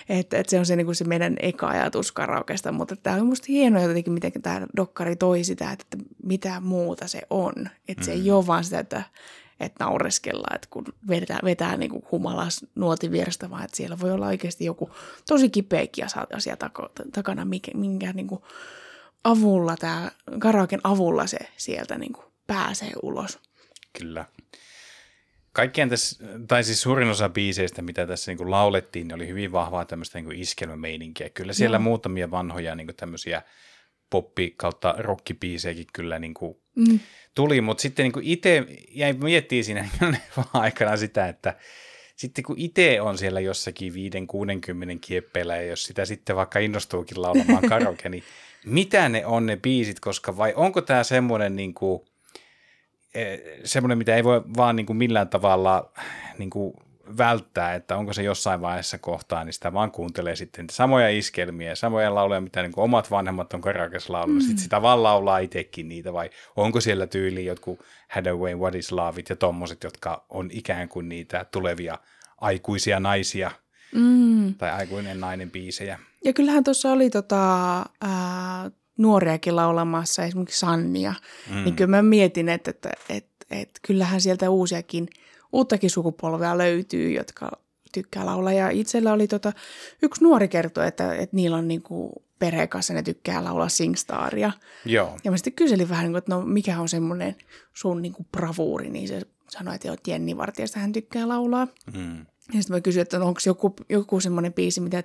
Että 0.10 0.38
et 0.38 0.50
se 0.50 0.60
on 0.60 0.66
se, 0.66 0.75
niin 0.75 0.86
kuin 0.86 0.96
se 0.96 1.04
meidän 1.04 1.36
eka 1.39 1.68
ajatus 1.68 2.12
karaokesta. 2.12 2.72
Mutta 2.72 2.96
tämä 2.96 3.16
on 3.16 3.25
musta 3.25 3.46
hienoa 3.50 3.82
jotenkin, 3.82 4.13
miten 4.13 4.32
tämä 4.42 4.68
dokkari 4.78 5.16
toi 5.16 5.44
sitä, 5.44 5.72
että, 5.72 5.86
että 5.92 5.98
mitä 6.24 6.60
muuta 6.60 7.08
se 7.08 7.22
on. 7.30 7.54
Että 7.58 7.68
mm-hmm. 7.88 8.04
se 8.04 8.12
ei 8.12 8.18
mm-hmm. 8.18 8.34
ole 8.34 8.48
vaan 8.48 8.63
sitä, 8.63 8.80
että, 8.80 9.04
että 9.60 9.84
naureskellaan, 9.84 10.56
että 10.56 10.68
kun 10.70 10.86
vetää, 11.08 11.39
vetää 11.44 11.78
niin 11.78 11.92
kuin 11.92 12.04
humalas 12.12 12.66
nuotin 12.75 13.12
vierestä, 13.12 13.50
vaan 13.50 13.63
että 13.63 13.78
siellä 13.78 14.00
voi 14.00 14.12
olla 14.12 14.28
oikeasti 14.28 14.66
joku 14.66 14.89
tosi 15.28 15.50
kipeäkin 15.50 16.06
asia 16.36 16.58
takana, 17.13 17.46
minkä, 17.46 17.72
minkä 17.75 18.13
niin 18.13 18.28
kuin 18.28 18.42
avulla, 19.24 19.78
tämä 19.78 20.12
karaoken 20.39 20.80
avulla 20.84 21.28
se 21.28 21.38
sieltä 21.58 21.98
niin 21.98 22.13
kuin 22.13 22.25
pääsee 22.48 22.92
ulos. 23.04 23.39
Kyllä. 24.00 24.25
Kaikkien 25.60 25.89
tässä, 25.89 26.25
tai 26.48 26.63
siis 26.63 26.82
suurin 26.82 27.10
osa 27.10 27.30
biiseistä, 27.30 27.82
mitä 27.82 28.08
tässä 28.08 28.32
niin 28.32 28.38
kuin 28.38 28.51
laulettiin, 28.51 29.08
niin 29.08 29.16
oli 29.16 29.28
hyvin 29.28 29.51
vahvaa 29.51 29.86
tämmöistä 29.86 30.20
niin 30.20 30.32
iskelmämeininkiä. 30.32 31.30
Kyllä 31.30 31.54
siellä 31.54 31.75
Joo. 31.75 31.82
muutamia 31.82 32.32
vanhoja 32.32 32.75
niin 32.75 32.88
tämmöisiä 32.98 33.42
poppi- 34.10 34.54
kautta 34.58 34.96
rockibiisejäkin 34.98 35.86
kyllä 35.94 36.20
niin 36.20 36.34
kuin 36.34 36.58
mm. 36.75 37.00
tuli, 37.36 37.62
mutta 37.62 37.82
sitten 37.82 38.04
niin 38.04 38.24
itse 38.24 38.66
jäin 38.89 39.24
miettimään 39.24 39.63
siinä 39.63 39.89
aikana 40.54 40.98
sitä, 40.98 41.28
että 41.28 41.56
sitten 42.16 42.44
kun 42.44 42.56
itse 42.60 43.01
on 43.01 43.18
siellä 43.18 43.39
jossakin 43.39 43.94
5-60 43.94 43.96
kieppeillä 45.01 45.56
ja 45.56 45.63
jos 45.63 45.84
sitä 45.84 46.06
sitten 46.06 46.36
vaikka 46.36 46.60
innostuukin 46.60 47.22
laulamaan 47.22 47.70
karaoke, 47.70 48.10
niin 48.10 48.24
mitä 48.66 49.10
ne 49.10 49.25
on 49.25 49.46
ne 49.46 49.58
biisit, 49.58 50.00
koska 50.00 50.38
vai 50.38 50.54
onko 50.56 50.82
tämä 50.82 51.04
semmoinen 51.04 51.56
niin 51.56 51.74
kuin– 51.74 52.01
semmoinen, 53.63 53.98
mitä 53.98 54.16
ei 54.16 54.24
voi 54.24 54.42
vaan 54.58 54.75
niin 54.75 54.86
kuin 54.86 54.98
millään 54.98 55.30
tavalla 55.30 55.92
niin 56.38 56.50
kuin 56.50 56.74
välttää, 57.18 57.75
että 57.75 57.98
onko 57.98 58.13
se 58.13 58.24
jossain 58.24 58.62
vaiheessa 58.62 58.98
kohtaa, 58.98 59.44
niin 59.44 59.54
sitä 59.54 59.74
vaan 59.74 59.92
kuuntelee 59.92 60.36
sitten 60.36 60.66
samoja 60.72 61.10
iskelmiä, 61.10 61.75
samoja 61.75 62.16
lauleja, 62.16 62.42
mitä 62.42 62.62
niin 62.62 62.72
kuin 62.72 62.84
omat 62.84 63.12
vanhemmat 63.12 63.54
on 63.54 63.62
karakes 63.62 64.10
laulunut, 64.10 64.44
mm. 64.44 64.48
sitten 64.48 64.63
sitä 64.63 64.82
vaan 64.82 65.04
laulaa 65.04 65.39
itsekin 65.39 65.89
niitä, 65.89 66.13
vai 66.13 66.30
onko 66.56 66.82
siellä 66.82 67.08
tyyli 67.08 67.46
jotkut 67.46 67.80
Hadaway, 68.10 68.56
What 68.56 68.75
is 68.75 68.92
Love 68.92 69.22
ja 69.30 69.36
tommoset, 69.36 69.84
jotka 69.84 70.25
on 70.30 70.50
ikään 70.51 70.89
kuin 70.89 71.10
niitä 71.10 71.46
tulevia 71.51 71.98
aikuisia 72.38 73.00
naisia, 73.00 73.51
mm. 73.96 74.56
tai 74.56 74.72
aikuinen 74.72 75.20
nainen 75.20 75.51
biisejä. 75.51 76.00
Ja 76.25 76.34
kyllähän 76.34 76.63
tuossa 76.63 76.92
oli 76.92 77.10
tota, 77.10 77.78
ää, 78.01 78.72
nuoriakin 79.01 79.56
laulamassa, 79.56 80.24
esimerkiksi 80.24 80.60
Sannia, 80.60 81.13
mm. 81.50 81.63
niin 81.63 81.75
kyllä 81.75 81.89
mä 81.89 82.01
mietin, 82.01 82.50
että, 82.50 82.72
että, 82.72 82.89
että, 83.10 83.46
että 83.51 83.79
kyllähän 83.88 84.22
sieltä 84.22 84.50
uusiakin– 84.50 85.08
uuttakin 85.53 85.89
sukupolvea 85.89 86.58
löytyy, 86.58 87.12
jotka 87.12 87.51
tykkää 87.94 88.25
laulaa. 88.25 88.53
Ja 88.53 88.70
itsellä 88.70 89.13
oli 89.13 89.27
tota, 89.27 89.53
yksi 90.01 90.24
nuori 90.24 90.48
kertoi, 90.48 90.88
että, 90.88 91.13
että 91.13 91.36
niillä 91.36 91.58
on 91.58 91.68
niinku 91.68 92.24
perheen 92.39 92.70
kanssa, 92.70 92.94
ne 92.94 93.03
tykkää 93.03 93.44
laulaa 93.44 93.70
Singstaria. 93.70 94.51
Joo. 94.86 95.18
Ja 95.24 95.32
mä 95.32 95.38
sitten 95.38 95.53
kyselin 95.53 95.89
vähän, 95.89 96.03
niinku, 96.03 96.18
että 96.18 96.36
no 96.36 96.41
mikä 96.41 96.79
on 96.79 96.89
semmoinen 96.89 97.36
sun 97.74 98.01
niinku 98.01 98.25
bravuuri, 98.32 98.89
niin 98.89 99.08
se 99.08 99.22
sanoi, 99.48 99.75
että 99.75 99.88
joo, 99.88 99.98
Jenni 100.08 100.38
Vartijasta 100.38 100.79
hän 100.79 100.91
tykkää 100.91 101.27
laulaa. 101.27 101.68
Mm. 101.94 102.18
Ja 102.53 102.62
sitten 102.62 102.75
mä 102.75 102.82
kysyin, 102.82 103.01
että 103.01 103.20
no, 103.20 103.27
onko 103.27 103.39
joku, 103.46 103.75
joku 103.89 104.20
semmoinen 104.20 104.53
biisi, 104.53 104.82
mitä 104.82 105.03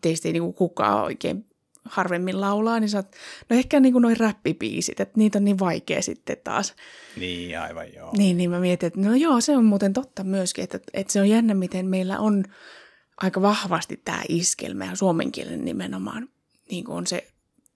teistä 0.00 0.28
ei 0.28 0.32
niinku 0.32 0.52
kukaan 0.52 1.02
oikein 1.02 1.46
harvemmin 1.90 2.40
laulaa, 2.40 2.80
niin 2.80 2.88
sä 2.88 2.98
oot, 2.98 3.16
no 3.50 3.56
ehkä 3.56 3.80
niin 3.80 3.92
kuin 3.92 4.02
noin 4.02 4.16
räppipiisit, 4.16 5.00
että 5.00 5.14
niitä 5.16 5.38
on 5.38 5.44
niin 5.44 5.58
vaikea 5.58 6.02
sitten 6.02 6.36
taas. 6.44 6.74
Niin, 7.16 7.60
aivan 7.60 7.94
joo. 7.94 8.12
Niin, 8.16 8.36
niin 8.36 8.50
mä 8.50 8.60
mietin, 8.60 8.86
että 8.86 9.00
no 9.00 9.14
joo, 9.14 9.40
se 9.40 9.56
on 9.56 9.64
muuten 9.64 9.92
totta 9.92 10.24
myöskin, 10.24 10.64
että, 10.64 10.78
että 10.94 11.12
se 11.12 11.20
on 11.20 11.28
jännä, 11.28 11.54
miten 11.54 11.86
meillä 11.86 12.18
on 12.18 12.44
aika 13.22 13.42
vahvasti 13.42 14.00
tämä 14.04 14.22
iskelmä 14.28 14.84
ja 14.84 14.96
suomen 14.96 15.32
kielen 15.32 15.64
nimenomaan 15.64 16.28
niin 16.70 16.84
kuin 16.84 16.96
on 16.96 17.06
se 17.06 17.26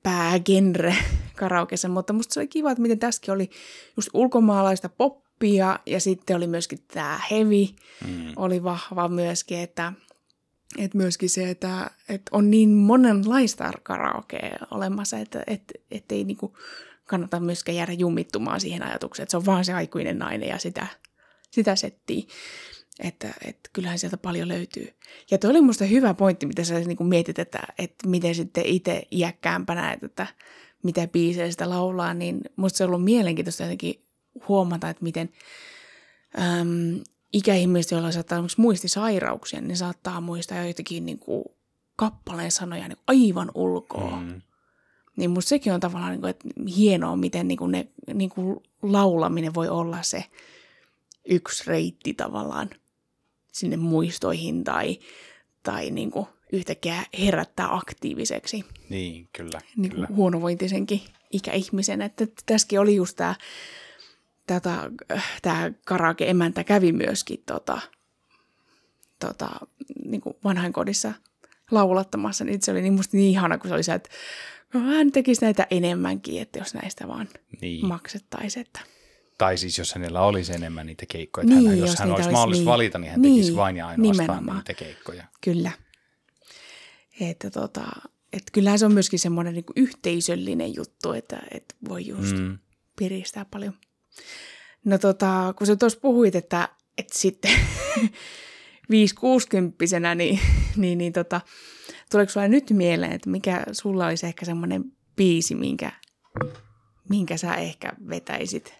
päägenre 0.02 0.96
karaokeessa, 1.38 1.88
mutta 1.88 2.12
musta 2.12 2.34
se 2.34 2.40
oli 2.40 2.48
kiva, 2.48 2.70
että 2.70 2.82
miten 2.82 2.98
tässäkin 2.98 3.34
oli 3.34 3.50
just 3.96 4.08
ulkomaalaista 4.14 4.88
poppia 4.88 5.78
ja 5.86 6.00
sitten 6.00 6.36
oli 6.36 6.46
myöskin 6.46 6.78
tämä 6.94 7.20
heavy, 7.30 7.66
mm. 8.06 8.32
oli 8.36 8.62
vahva 8.62 9.08
myöskin, 9.08 9.58
että 9.58 9.92
et 10.78 10.94
myöskin 10.94 11.30
se, 11.30 11.50
että, 11.50 11.90
että 12.08 12.30
on 12.32 12.50
niin 12.50 12.70
monenlaista 12.70 13.72
karaokea 13.82 14.56
olemassa, 14.70 15.18
että 15.18 15.42
et, 15.46 15.62
et 15.90 16.12
ei 16.12 16.24
niinku 16.24 16.56
kannata 17.04 17.40
myöskään 17.40 17.76
jäädä 17.76 17.92
jumittumaan 17.92 18.60
siihen 18.60 18.82
ajatukseen, 18.82 19.24
että 19.24 19.30
se 19.30 19.36
on 19.36 19.46
vaan 19.46 19.64
se 19.64 19.72
aikuinen 19.72 20.18
nainen 20.18 20.48
ja 20.48 20.58
sitä, 20.58 20.86
sitä 21.50 21.76
settiä. 21.76 22.22
Että, 23.00 23.34
että 23.44 23.70
kyllähän 23.72 23.98
sieltä 23.98 24.16
paljon 24.16 24.48
löytyy. 24.48 24.88
Ja 25.30 25.38
tuo 25.38 25.50
oli 25.50 25.60
musta 25.60 25.84
hyvä 25.84 26.14
pointti, 26.14 26.46
mitä 26.46 26.64
sä 26.64 26.80
niin 26.80 27.08
mietit, 27.08 27.38
että, 27.38 27.58
että 27.78 28.08
miten 28.08 28.34
sitten 28.34 28.66
itse 28.66 29.02
iäkkäämpänä, 29.12 29.92
että, 29.92 30.06
että 30.06 30.26
mitä 30.82 31.08
biisejä 31.08 31.50
sitä 31.50 31.70
laulaa, 31.70 32.14
niin 32.14 32.40
musta 32.56 32.76
se 32.76 32.84
on 32.84 32.90
ollut 32.90 33.04
mielenkiintoista 33.04 33.62
jotenkin 33.62 34.04
huomata, 34.48 34.88
että 34.88 35.02
miten 35.02 35.30
äm, 36.38 37.00
ikäihmiset, 37.32 37.90
joilla 37.90 38.12
saattaa 38.12 38.38
esimerkiksi 38.38 38.60
muistisairauksia, 38.60 39.60
niin 39.60 39.76
saattaa 39.76 40.20
muistaa 40.20 40.64
joitakin 40.64 41.06
niin 41.06 41.18
kuin, 41.18 41.44
kappaleen 41.96 42.50
sanoja 42.50 42.88
niin 42.88 42.98
aivan 43.06 43.50
ulkoa. 43.54 44.20
Mm. 44.20 44.42
Niin 45.16 45.30
musta 45.30 45.48
sekin 45.48 45.72
on 45.72 45.80
tavallaan 45.80 46.12
niin 46.12 46.20
kuin, 46.20 46.30
että 46.30 46.48
hienoa, 46.76 47.16
miten 47.16 47.48
niin 47.48 47.58
kuin 47.58 47.72
ne, 47.72 47.88
niin 48.14 48.30
kuin 48.30 48.60
laulaminen 48.82 49.54
voi 49.54 49.68
olla 49.68 50.02
se 50.02 50.24
yksi 51.28 51.64
reitti 51.66 52.14
tavallaan 52.14 52.70
sinne 53.52 53.76
muistoihin 53.76 54.64
tai, 54.64 54.98
tai 55.62 55.90
niin 55.90 56.10
kuin 56.10 56.26
yhtäkkiä 56.52 57.02
herättää 57.18 57.74
aktiiviseksi. 57.74 58.64
Niin, 58.88 59.28
kyllä. 59.32 59.60
Niin 59.76 59.92
kyllä. 59.92 60.08
huonovointisenkin 60.16 61.00
ikäihmisen. 61.30 62.02
Että 62.02 62.26
tässäkin 62.46 62.80
oli 62.80 62.94
just 62.94 63.16
tämä 63.16 63.34
tätä, 64.54 64.90
tämä 65.42 65.72
karaoke-emäntä 65.84 66.64
kävi 66.64 66.92
myöskin 66.92 67.42
tota, 67.46 67.80
tota, 69.18 69.48
niin 70.04 70.20
kuin 70.20 70.36
vanhainkodissa 70.44 71.12
laulattamassa, 71.70 72.44
niin 72.44 72.62
se 72.62 72.70
oli 72.70 72.82
niin 72.82 72.92
musta 72.92 73.16
niin 73.16 73.30
ihana, 73.30 73.58
kun 73.58 73.68
se 73.68 73.74
oli 73.74 73.82
se, 73.82 73.94
että 73.94 74.10
hän 74.70 75.12
tekisi 75.12 75.44
näitä 75.44 75.66
enemmänkin, 75.70 76.42
että 76.42 76.58
jos 76.58 76.74
näistä 76.74 77.08
vaan 77.08 77.28
niin. 77.60 77.86
maksettaisiin. 77.86 78.66
Että. 78.66 78.80
Tai 79.38 79.58
siis 79.58 79.78
jos 79.78 79.94
hänellä 79.94 80.22
olisi 80.22 80.52
enemmän 80.52 80.86
niitä 80.86 81.06
keikkoja, 81.06 81.46
niin, 81.46 81.68
hän, 81.68 81.78
jos, 81.78 81.90
jos 81.90 81.98
hän 81.98 82.12
olisi 82.12 82.30
mahdollista 82.30 82.60
niin. 82.60 82.72
valita, 82.72 82.98
niin 82.98 83.10
hän 83.10 83.22
niin, 83.22 83.34
tekisi 83.34 83.56
vain 83.56 83.76
ja 83.76 83.88
ainoastaan 83.88 84.26
nimenomaan. 84.26 84.58
niitä 84.58 84.74
keikkoja. 84.74 85.24
Kyllä. 85.40 85.72
Että 87.20 87.50
tota, 87.50 87.86
että 88.32 88.52
kyllähän 88.52 88.78
se 88.78 88.86
on 88.86 88.94
myöskin 88.94 89.18
semmoinen 89.18 89.54
niin 89.54 89.64
yhteisöllinen 89.76 90.74
juttu, 90.74 91.12
että, 91.12 91.42
että 91.50 91.74
voi 91.88 92.06
just 92.06 92.36
mm. 92.36 92.58
piristää 92.98 93.44
paljon. 93.44 93.74
No 94.84 94.98
tota, 94.98 95.54
kun 95.58 95.66
sä 95.66 95.76
tuossa 95.76 96.00
puhuit, 96.00 96.34
että, 96.34 96.68
että 96.98 97.18
sitten 97.18 97.50
5-60 98.92 100.14
niin, 100.14 100.40
niin, 100.76 100.98
niin 100.98 101.12
tota, 101.12 101.40
tuleeko 102.10 102.32
sulla 102.32 102.48
nyt 102.48 102.70
mieleen, 102.70 103.12
että 103.12 103.30
mikä 103.30 103.64
sulla 103.72 104.06
olisi 104.06 104.26
ehkä 104.26 104.44
semmoinen 104.44 104.84
biisi, 105.16 105.54
minkä, 105.54 105.92
minkä 107.08 107.36
sä 107.36 107.54
ehkä 107.54 107.92
vetäisit 108.08 108.74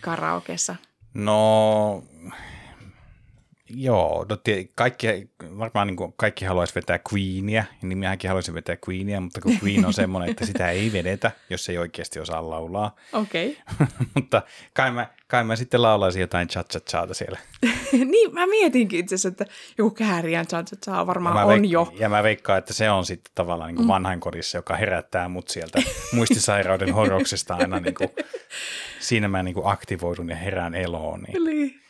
karaokessa? 0.00 0.76
No, 1.14 2.04
Joo, 3.74 4.26
no 4.28 4.36
kaikki, 4.74 5.06
varmaan 5.58 5.86
niin 5.86 5.96
kuin 5.96 6.14
kaikki 6.16 6.44
haluaisi 6.44 6.74
vetää 6.74 6.98
Queenia, 7.12 7.64
niin 7.82 7.98
minäkin 7.98 8.30
haluaisin 8.30 8.54
vetää 8.54 8.76
Queenia, 8.88 9.20
mutta 9.20 9.40
kun 9.40 9.58
Queen 9.62 9.86
on 9.86 9.92
semmoinen, 9.92 10.30
että 10.30 10.46
sitä 10.46 10.70
ei 10.70 10.92
vedetä, 10.92 11.32
jos 11.50 11.68
ei 11.68 11.78
oikeasti 11.78 12.20
osaa 12.20 12.50
laulaa. 12.50 12.96
Okei. 13.12 13.58
Okay. 13.72 13.86
mutta 14.14 14.42
kai 14.74 14.90
mä, 14.90 15.06
kai 15.26 15.44
mä 15.44 15.56
sitten 15.56 15.82
laulaisin 15.82 16.20
jotain 16.20 16.48
cha 16.48 16.64
cha 16.64 16.80
chaata 16.80 17.14
siellä. 17.14 17.38
niin, 18.12 18.34
mä 18.34 18.46
mietinkin 18.46 19.00
itse 19.00 19.14
asiassa, 19.14 19.28
että 19.28 19.46
joku 19.78 19.90
kääriän 19.90 20.46
cha 20.46 20.62
cha 20.62 20.76
cha 20.84 21.06
varmaan 21.06 21.46
on 21.46 21.58
veik- 21.58 21.70
jo. 21.70 21.92
Ja 21.98 22.08
mä 22.08 22.22
veikkaan, 22.22 22.58
että 22.58 22.72
se 22.72 22.90
on 22.90 23.04
sitten 23.06 23.32
tavallaan 23.34 23.68
niin 23.68 23.76
kuin 23.76 23.86
mm. 23.86 23.92
vanhainkodissa, 23.92 24.58
joka 24.58 24.76
herättää 24.76 25.28
mut 25.28 25.48
sieltä 25.48 25.82
muistisairauden 26.16 26.94
horoksesta 26.94 27.54
aina 27.54 27.80
niin 27.80 27.94
kuin, 27.94 28.10
siinä 29.00 29.28
mä 29.28 29.42
niin 29.42 29.54
kuin 29.54 29.66
aktivoidun 29.66 30.28
ja 30.28 30.36
herään 30.36 30.74
eloon. 30.74 31.20
Niin. 31.20 31.36
Eli 31.36 31.80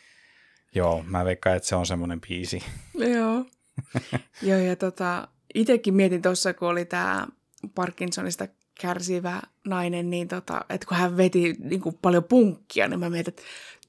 Joo, 0.75 1.03
mä 1.07 1.25
veikkaan, 1.25 1.55
että 1.55 1.69
se 1.69 1.75
on 1.75 1.85
semmoinen 1.85 2.21
biisi. 2.21 2.63
Joo. 2.93 3.45
Joo, 4.41 4.59
ja 4.59 4.75
tota, 4.75 5.27
itsekin 5.53 5.93
mietin 5.93 6.21
tuossa, 6.21 6.53
kun 6.53 6.67
oli 6.67 6.85
tämä 6.85 7.27
Parkinsonista 7.75 8.47
kärsivä 8.81 9.41
nainen, 9.67 10.09
niin 10.09 10.27
tota, 10.27 10.61
että 10.69 10.87
kun 10.87 10.97
hän 10.97 11.17
veti 11.17 11.55
niin 11.59 11.81
kuin 11.81 11.97
paljon 12.01 12.23
punkkia, 12.23 12.87
niin 12.87 12.99
mä 12.99 13.09
mietin, 13.09 13.31
että 13.31 13.43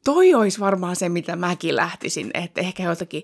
toi 0.05 0.35
olisi 0.35 0.61
varmaan 0.61 0.97
se, 0.97 1.09
mitä 1.09 1.37
mäkin 1.37 1.77
lähtisin, 1.77 2.31
että 2.35 2.61
ehkä 2.61 2.83
jotakin 2.83 3.23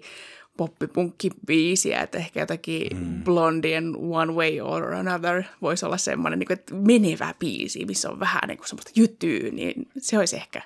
poppipunkkibiisiä, 0.57 2.01
että 2.01 2.19
ehkä 2.19 2.41
jotakin 2.41 2.97
mm. 2.97 3.25
Blondien 3.25 3.97
One 3.97 4.33
Way 4.33 4.61
or 4.61 4.95
Another 4.95 5.43
voisi 5.63 5.87
olla 5.87 5.97
semmoinen 5.97 6.39
niin 6.39 6.47
kuin, 6.47 6.59
että 6.59 6.75
menevä 6.75 7.35
biisi, 7.39 7.85
missä 7.85 8.11
on 8.11 8.21
vähän 8.21 8.43
niin 8.47 8.59
kuin 8.59 8.69
semmoista 8.69 8.93
jytyä, 8.97 9.51
niin 9.53 9.89
se 9.99 10.19
olisi 10.19 10.37
ehkä 10.37 10.63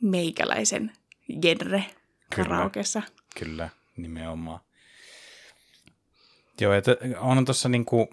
meikäläisen 0.00 0.92
genre 1.40 1.84
karaokeessa. 2.36 3.02
Kyllä, 3.38 3.68
nimenomaan. 3.96 4.60
Joo, 6.60 6.72
että 6.72 6.96
on 7.18 7.44
tuossa 7.44 7.68
niin 7.68 7.84
kuin, 7.84 8.08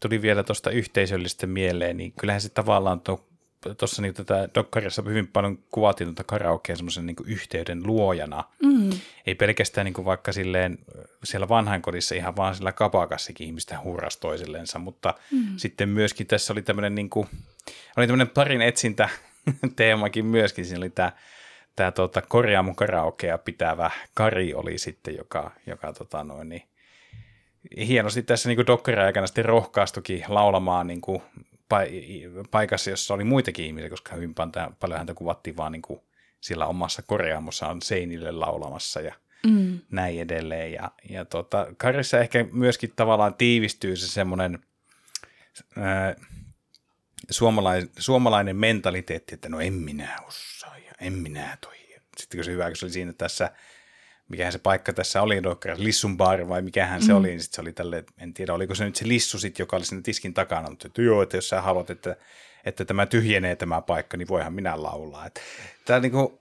tuli 0.00 0.22
vielä 0.22 0.42
tuosta 0.42 0.70
yhteisöllistä 0.70 1.46
mieleen, 1.46 1.96
niin 1.96 2.12
kyllähän 2.12 2.40
se 2.40 2.48
tavallaan 2.48 3.00
tuossa 3.78 4.02
niin 4.02 4.14
tätä 4.14 4.48
Dokkarissa 4.54 5.02
hyvin 5.02 5.26
paljon 5.26 5.58
kuvattiin 5.70 6.08
tuota 6.08 6.24
karaokea 6.24 6.76
semmoisen 6.76 7.06
niin 7.06 7.16
yhteyden 7.24 7.86
luojana. 7.86 8.44
Mm. 8.62 8.90
Ei 9.26 9.34
pelkästään 9.34 9.84
niin 9.84 9.94
kuin 9.94 10.04
vaikka 10.04 10.32
silleen 10.32 10.78
siellä 11.24 11.48
vanhainkodissa 11.48 12.14
ihan 12.14 12.36
vaan 12.36 12.54
sillä 12.54 12.72
kapakassakin 12.72 13.46
ihmistä 13.46 13.78
hurras 13.84 14.16
toisillensa, 14.16 14.78
mutta 14.78 15.14
mm. 15.30 15.56
sitten 15.56 15.88
myöskin 15.88 16.26
tässä 16.26 16.52
oli 16.52 16.62
tämmöinen 16.62 16.94
niin 16.94 17.10
kuin, 17.10 17.28
oli 17.96 18.06
tämmöinen 18.06 18.34
parin 18.34 18.62
etsintä 18.62 19.08
teemakin 19.76 20.26
myöskin. 20.26 20.64
Siinä 20.64 20.78
oli 20.78 20.90
tämä 20.90 21.12
tämä 21.76 21.90
tota, 21.90 22.22
korjaamu 22.22 22.74
karaokea 22.74 23.38
pitävä 23.38 23.90
Kari 24.14 24.54
oli 24.54 24.78
sitten, 24.78 25.16
joka, 25.16 25.50
joka 25.66 25.92
tota 25.92 26.24
noin, 26.24 26.48
niin, 26.48 26.62
hienosti 27.86 28.22
tässä 28.22 28.48
niin 28.48 28.66
dokkari-aikana 28.66 29.26
sitten 29.26 29.44
rohkaistukin 29.44 30.24
laulamaan 30.28 30.86
niin 30.86 31.00
kuin, 31.00 31.22
paikassa, 32.50 32.90
jossa 32.90 33.14
oli 33.14 33.24
muitakin 33.24 33.66
ihmisiä, 33.66 33.90
koska 33.90 34.14
hyvin 34.14 34.34
paljon 34.80 34.98
häntä 34.98 35.14
kuvattiin 35.14 35.56
vaan 35.56 35.72
niin 35.72 35.82
kuin, 35.82 36.00
sillä 36.40 36.66
omassa 36.66 37.02
korjaamossaan 37.02 37.82
seinille 37.82 38.32
laulamassa 38.32 39.00
ja 39.00 39.14
mm. 39.46 39.78
näin 39.90 40.20
edelleen. 40.20 40.72
Ja, 40.72 40.90
ja 41.10 41.24
tota, 41.24 41.66
Karissa 41.76 42.20
ehkä 42.20 42.46
myöskin 42.52 42.92
tavallaan 42.96 43.34
tiivistyy 43.34 43.96
se 43.96 44.06
semmoinen 44.06 44.58
suomalainen, 47.30 47.90
suomalainen 47.98 48.56
mentaliteetti, 48.56 49.34
että 49.34 49.48
no 49.48 49.60
en 49.60 49.72
minä 49.72 50.18
osaa 50.28 50.73
en 51.06 51.12
minä 51.12 51.58
toi. 51.60 51.74
Sitten 52.18 52.38
kun 52.38 52.44
se 52.44 52.52
hyvä, 52.52 52.66
kun 52.66 52.76
se 52.76 52.84
oli 52.84 52.92
siinä 52.92 53.12
tässä, 53.12 53.50
mikähän 54.28 54.52
se 54.52 54.58
paikka 54.58 54.92
tässä 54.92 55.22
oli, 55.22 55.42
Lissun 55.76 56.16
baari 56.16 56.48
vai 56.48 56.62
mikähän 56.62 57.02
se 57.02 57.12
mm. 57.12 57.18
oli, 57.18 57.28
niin 57.28 57.40
sitten 57.40 57.56
se 57.56 57.60
oli 57.60 57.72
tälle, 57.72 58.04
en 58.18 58.34
tiedä, 58.34 58.54
oliko 58.54 58.74
se 58.74 58.84
nyt 58.84 58.96
se 58.96 59.08
Lissu 59.08 59.38
sitten, 59.38 59.62
joka 59.62 59.76
oli 59.76 59.84
siinä 59.84 60.02
tiskin 60.02 60.34
takana, 60.34 60.70
mutta 60.70 60.86
että 60.86 61.02
joo, 61.02 61.22
että 61.22 61.36
jos 61.36 61.48
sä 61.48 61.60
haluat, 61.60 61.90
että, 61.90 62.16
että 62.64 62.84
tämä 62.84 63.06
tyhjenee 63.06 63.56
tämä 63.56 63.80
paikka, 63.80 64.16
niin 64.16 64.28
voihan 64.28 64.52
minä 64.52 64.82
laulaa. 64.82 65.26
Että, 65.26 65.40
tämä 65.84 66.00
niin 66.00 66.12
kuin, 66.12 66.38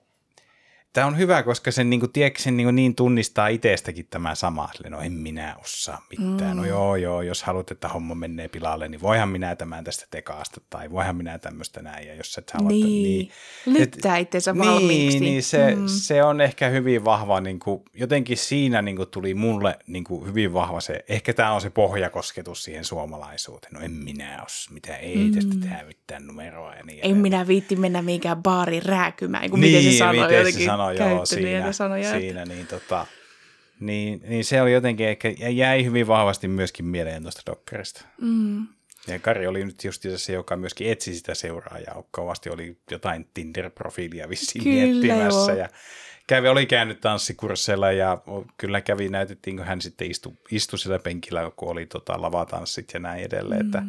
Tämä 0.94 1.08
on 1.08 1.18
hyvä, 1.18 1.44
koska 1.44 1.72
sen, 1.72 1.90
niin 1.90 2.00
kuin, 2.00 2.12
tiedätkö, 2.12 2.42
sen 2.42 2.58
niin, 2.58 2.76
niin 2.76 2.96
tunnistaa 2.96 3.48
itsestäkin 3.48 4.08
tämä 4.10 4.36
sama. 4.36 4.70
Sille, 4.74 4.90
no 4.90 5.00
en 5.02 5.12
minä 5.12 5.56
osaa 5.62 6.06
mitään. 6.10 6.38
No 6.38 6.48
mm. 6.54 6.58
No 6.58 6.66
joo, 6.66 6.96
joo, 6.96 7.22
jos 7.22 7.44
haluat, 7.44 7.72
että 7.72 7.88
homma 7.88 8.16
menee 8.16 8.48
pilalle, 8.48 8.88
niin 8.88 9.02
voihan 9.02 9.30
minä 9.30 9.56
tämän 9.56 9.84
tästä 9.84 10.08
tekaasta, 10.12 10.62
tai 10.70 10.92
voihan 10.92 11.16
minä 11.16 11.38
tämmöistä 11.38 11.82
näin. 11.82 12.08
Ja 12.08 12.16
jos 12.16 12.38
et 12.38 12.52
halua, 12.52 12.70
niin. 12.70 13.04
niin. 13.04 13.32
Lyttää 13.66 14.18
itsensä 14.18 14.54
niin, 14.54 14.66
valmiiksi. 14.66 15.20
Niin, 15.20 15.44
se, 15.44 15.76
mm. 15.76 15.88
se 15.88 16.24
on 16.24 16.42
ehkä 16.42 16.70
hyvin 16.70 17.06
vahva, 17.06 17.42
niin 17.42 17.60
kuin, 17.60 17.84
jotenkin 17.94 18.38
siinä 18.38 18.82
niin 18.82 18.98
kuin, 18.98 19.10
tuli 19.10 19.34
mulle 19.34 19.80
niin 19.88 20.04
kuin, 20.04 20.26
hyvin 20.26 20.54
vahva 20.54 20.82
se, 20.82 21.06
ehkä 21.10 21.34
tämä 21.34 21.52
on 21.52 21.62
se 21.62 21.70
pohjakosketus 21.70 22.64
siihen 22.64 22.86
suomalaisuuteen. 22.86 23.74
No 23.74 23.80
en 23.80 23.92
minä 23.92 24.44
osaa, 24.46 24.74
mitä 24.74 24.98
ei 24.98 25.16
mm. 25.16 25.32
tästä 25.32 25.56
tehdä 25.62 25.84
mitään 25.88 26.28
numeroa. 26.28 26.76
Ja 26.76 26.84
niin 26.84 27.00
en 27.02 27.18
minä 27.18 27.48
viitti 27.48 27.76
mennä 27.76 28.02
mihinkään 28.02 28.44
baariin 28.44 28.84
rääkymään, 28.84 29.50
kun 29.50 29.62
niin, 29.62 29.78
miten 29.78 29.92
se 29.92 29.98
sanoo 29.98 30.24
miten 30.24 30.38
jotenkin. 30.38 30.62
Se 30.62 30.66
sanoo 30.66 30.83
sanoi, 30.86 31.16
joo, 31.16 31.26
siinä, 31.26 31.72
sanoja, 31.72 32.12
siinä 32.12 32.46
niin, 32.46 32.68
tota, 32.68 33.06
niin, 33.80 34.22
niin, 34.28 34.46
se 34.46 34.62
oli 34.62 34.74
jotenkin 34.74 35.08
ehkä, 35.08 35.30
jäi 35.50 35.86
hyvin 35.86 36.08
vahvasti 36.08 36.48
myöskin 36.48 36.86
mieleen 36.86 37.22
tuosta 37.22 37.42
dokkarista. 37.46 38.06
Mm. 38.22 38.68
Ja 39.08 39.20
Kari 39.20 39.48
oli 39.48 39.66
nyt 39.66 39.84
just 39.84 40.06
se, 40.16 40.34
joka 40.34 40.58
myöskin 40.58 40.92
etsi 40.92 41.16
sitä 41.16 41.36
seuraajaa. 41.36 42.04
Kovasti 42.12 42.50
oli 42.50 42.78
jotain 42.92 43.30
Tinder-profiilia 43.34 44.30
vissiin 44.30 44.64
kyllä, 44.64 44.76
miettimässä. 44.76 45.52
Joo. 45.52 45.60
Ja 45.60 45.70
kävi, 46.28 46.48
oli 46.48 46.66
käynyt 46.66 47.02
tanssikursseilla 47.02 47.92
ja 47.92 48.18
kyllä 48.58 48.82
kävi, 48.82 49.10
näytettiin, 49.10 49.58
kun 49.58 49.66
hän 49.66 49.82
sitten 49.82 50.12
istui, 50.12 50.34
istui 50.52 50.80
sillä 50.80 51.00
penkillä, 51.00 51.52
kun 51.56 51.70
oli 51.70 51.86
tota, 51.86 52.22
lavatanssit 52.22 52.94
ja 52.94 53.00
näin 53.00 53.24
edelleen. 53.24 53.62
Mm. 53.62 53.68
Että 53.68 53.84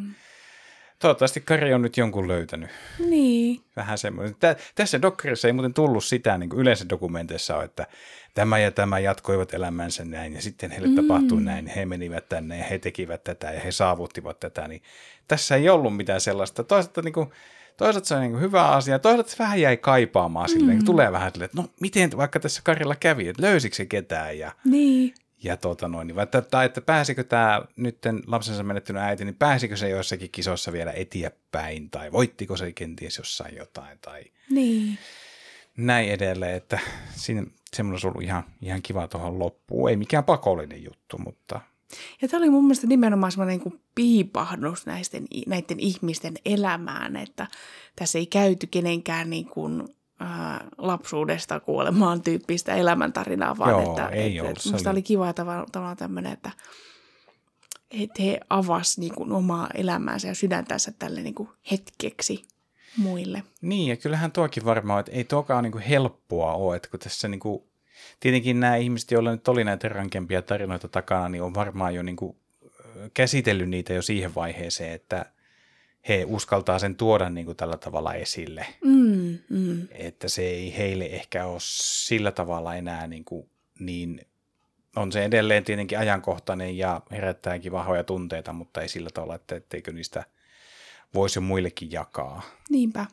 Toivottavasti 0.99 1.41
Kari 1.41 1.73
on 1.73 1.81
nyt 1.81 1.97
jonkun 1.97 2.27
löytänyt. 2.27 2.69
Niin. 2.99 3.61
Vähän 3.75 3.97
semmoinen. 3.97 4.35
Tä, 4.39 4.55
tässä 4.75 5.01
dokkarissa 5.01 5.47
ei 5.47 5.53
muuten 5.53 5.73
tullut 5.73 6.03
sitä, 6.03 6.37
niin 6.37 6.49
kuin 6.49 6.59
yleensä 6.59 6.85
dokumenteissa 6.89 7.57
on, 7.57 7.63
että 7.63 7.87
tämä 8.33 8.59
ja 8.59 8.71
tämä 8.71 8.99
jatkoivat 8.99 9.53
elämänsä 9.53 10.05
näin 10.05 10.33
ja 10.33 10.41
sitten 10.41 10.71
heille 10.71 10.87
mm. 10.87 10.95
tapahtui 10.95 11.41
näin. 11.41 11.67
He 11.67 11.85
menivät 11.85 12.29
tänne 12.29 12.57
ja 12.57 12.63
he 12.63 12.79
tekivät 12.79 13.23
tätä 13.23 13.51
ja 13.51 13.59
he 13.59 13.71
saavuttivat 13.71 14.39
tätä. 14.39 14.67
Niin 14.67 14.81
tässä 15.27 15.55
ei 15.55 15.69
ollut 15.69 15.97
mitään 15.97 16.21
sellaista. 16.21 16.63
Toisaalta, 16.63 17.01
niin 17.01 17.13
kuin, 17.13 17.29
toisaalta 17.77 18.07
se 18.07 18.15
on 18.15 18.21
niin 18.21 18.41
hyvä 18.41 18.69
asia, 18.69 18.99
toisaalta 18.99 19.29
se 19.29 19.37
vähän 19.39 19.61
jäi 19.61 19.77
kaipaamaan 19.77 20.49
silleen, 20.49 20.77
mm. 20.77 20.85
tulee 20.85 21.11
vähän 21.11 21.31
silleen, 21.31 21.45
että 21.45 21.61
no 21.61 21.69
miten 21.81 22.09
vaikka 22.17 22.39
tässä 22.39 22.61
Karilla 22.63 22.95
kävi, 22.95 23.27
että 23.27 23.41
löysikö 23.41 23.75
se 23.75 23.85
ketään 23.85 24.39
ja 24.39 24.51
niin. 24.65 25.13
Ja 25.43 25.57
tuota 25.57 25.87
noin, 25.87 26.07
niin, 26.07 26.19
että, 26.19 26.41
tai 26.41 26.65
että 26.65 26.81
pääsikö 26.81 27.23
tämä 27.23 27.61
nyt 27.75 27.97
lapsensa 28.27 28.63
menettänyt 28.63 29.01
äiti, 29.01 29.25
niin 29.25 29.35
pääsikö 29.35 29.75
se 29.75 29.89
joissakin 29.89 30.31
kisoissa 30.31 30.71
vielä 30.71 30.91
eteenpäin, 30.91 31.89
tai 31.89 32.11
voittiko 32.11 32.57
se 32.57 32.71
kenties 32.71 33.17
jossain 33.17 33.55
jotain, 33.55 33.99
tai 33.99 34.23
niin. 34.49 34.97
näin 35.77 36.09
edelleen, 36.09 36.55
että 36.55 36.79
siinä 37.15 37.43
semmoinen 37.73 37.93
olisi 37.93 38.07
ollut 38.07 38.23
ihan, 38.23 38.43
ihan 38.61 38.81
kiva 38.81 39.07
tuohon 39.07 39.39
loppuun. 39.39 39.89
Ei 39.89 39.97
mikään 39.97 40.23
pakollinen 40.23 40.83
juttu, 40.83 41.17
mutta... 41.17 41.61
Ja 42.21 42.27
tämä 42.27 42.43
oli 42.43 42.49
mun 42.49 42.63
mielestä 42.63 42.87
nimenomaan 42.87 43.31
semmoinen 43.31 43.61
niin 43.65 43.81
piipahdus 43.95 44.85
näisten, 44.85 45.25
näiden 45.47 45.79
ihmisten 45.79 46.33
elämään, 46.45 47.15
että 47.15 47.47
tässä 47.95 48.19
ei 48.19 48.25
käyty 48.25 48.67
kenenkään 48.67 49.29
niin 49.29 49.45
kuin 49.45 49.94
ää, 50.19 50.67
lapsuudesta 50.77 51.59
kuolemaan 51.59 52.21
tyyppistä 52.21 52.75
elämäntarinaa, 52.75 53.57
vaan 53.57 53.71
Joo, 53.71 53.89
että, 53.89 54.07
ei 54.07 54.37
että, 54.37 54.49
että 54.49 54.69
musta 54.71 54.89
oli 54.89 55.01
kiva 55.01 55.33
tavallaan, 55.33 55.71
tavallaan 55.71 55.97
tämmöinen, 55.97 56.33
että, 56.33 56.51
että 57.91 58.23
he 58.23 58.39
avas 58.49 58.97
niin 58.97 59.15
kuin, 59.15 59.31
omaa 59.31 59.69
elämäänsä 59.73 60.27
ja 60.27 60.35
sydäntänsä 60.35 60.93
tälle 60.99 61.21
niin 61.21 61.35
kuin, 61.35 61.49
hetkeksi 61.71 62.43
muille. 62.97 63.43
Niin, 63.61 63.89
ja 63.89 63.95
kyllähän 63.95 64.31
tuokin 64.31 64.65
varmaan, 64.65 64.99
että 64.99 65.11
ei 65.11 65.23
tuokaan 65.23 65.63
niin 65.63 65.71
kuin 65.71 65.83
helppoa 65.83 66.53
ole, 66.53 66.75
että 66.75 66.89
kun 66.89 66.99
tässä 66.99 67.27
niin 67.27 67.39
kuin, 67.39 67.63
tietenkin 68.19 68.59
nämä 68.59 68.75
ihmiset, 68.75 69.11
joilla 69.11 69.31
nyt 69.31 69.47
oli 69.47 69.63
näitä 69.63 69.89
rankempia 69.89 70.41
tarinoita 70.41 70.87
takana, 70.87 71.29
niin 71.29 71.43
on 71.43 71.53
varmaan 71.53 71.95
jo 71.95 72.03
niin 72.03 72.15
kuin, 72.15 72.37
käsitellyt 73.13 73.69
niitä 73.69 73.93
jo 73.93 74.01
siihen 74.01 74.35
vaiheeseen, 74.35 74.93
että 74.93 75.25
he 76.07 76.25
uskaltaa 76.27 76.79
sen 76.79 76.95
tuoda 76.95 77.29
niin 77.29 77.45
kuin 77.45 77.57
tällä 77.57 77.77
tavalla 77.77 78.13
esille. 78.13 78.65
Mm, 78.83 78.91
mm. 78.91 79.04
Että 79.99 80.29
se 80.29 80.41
ei 80.41 80.77
heille 80.77 81.05
ehkä 81.05 81.45
ole 81.45 81.59
sillä 81.61 82.31
tavalla 82.31 82.75
enää 82.75 83.07
niin, 83.07 83.25
kuin, 83.25 83.49
niin 83.79 84.21
on 84.95 85.11
se 85.11 85.25
edelleen 85.25 85.63
tietenkin 85.63 85.99
ajankohtainen 85.99 86.77
ja 86.77 87.01
herättääkin 87.11 87.71
vahvoja 87.71 88.03
tunteita, 88.03 88.53
mutta 88.53 88.81
ei 88.81 88.89
sillä 88.89 89.09
tavalla, 89.13 89.35
että 89.35 89.55
etteikö 89.55 89.91
niistä 89.91 90.23
voisi 91.13 91.39
muillekin 91.39 91.91
jakaa. 91.91 92.41
Niinpä. 92.69 93.05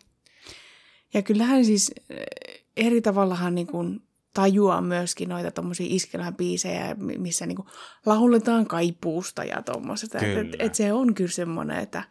Ja 1.14 1.22
kyllähän 1.22 1.64
siis 1.64 1.92
eh, 2.10 2.64
eri 2.76 3.00
tavallahan 3.00 3.54
niin 3.54 3.66
kuin 3.66 4.02
tajuaa 4.34 4.80
myöskin 4.80 5.28
noita 5.28 5.50
tuommoisia 5.50 5.86
iskelmäbiisejä, 5.90 6.96
missä 7.18 7.46
niin 7.46 7.56
kuin 7.56 7.68
lauletaan 8.06 8.66
kaipuusta 8.66 9.44
ja 9.44 9.62
tuommoisesta. 9.62 10.18
Että 10.18 10.40
et, 10.40 10.46
et 10.58 10.74
se 10.74 10.92
on 10.92 11.14
kyllä 11.14 11.30
semmoinen, 11.30 11.78
että 11.78 12.04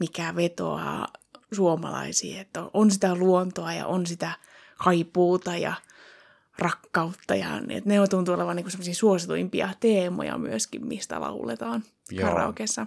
mikä 0.00 0.36
vetoaa 0.36 1.08
suomalaisiin, 1.54 2.40
että 2.40 2.62
on 2.74 2.90
sitä 2.90 3.14
luontoa 3.14 3.72
ja 3.72 3.86
on 3.86 4.06
sitä 4.06 4.32
kaipuuta 4.84 5.56
ja 5.56 5.74
rakkautta. 6.58 7.34
Ja, 7.34 7.56
että 7.68 7.90
ne 7.90 8.00
on 8.00 8.08
tuntuu 8.08 8.34
olevan 8.34 8.56
niin 8.56 8.70
sellaisia 8.70 8.94
suosituimpia 8.94 9.68
teemoja 9.80 10.38
myöskin, 10.38 10.86
mistä 10.86 11.20
lauletaan 11.20 11.84
Joo. 12.10 12.28
karaokeessa. 12.28 12.86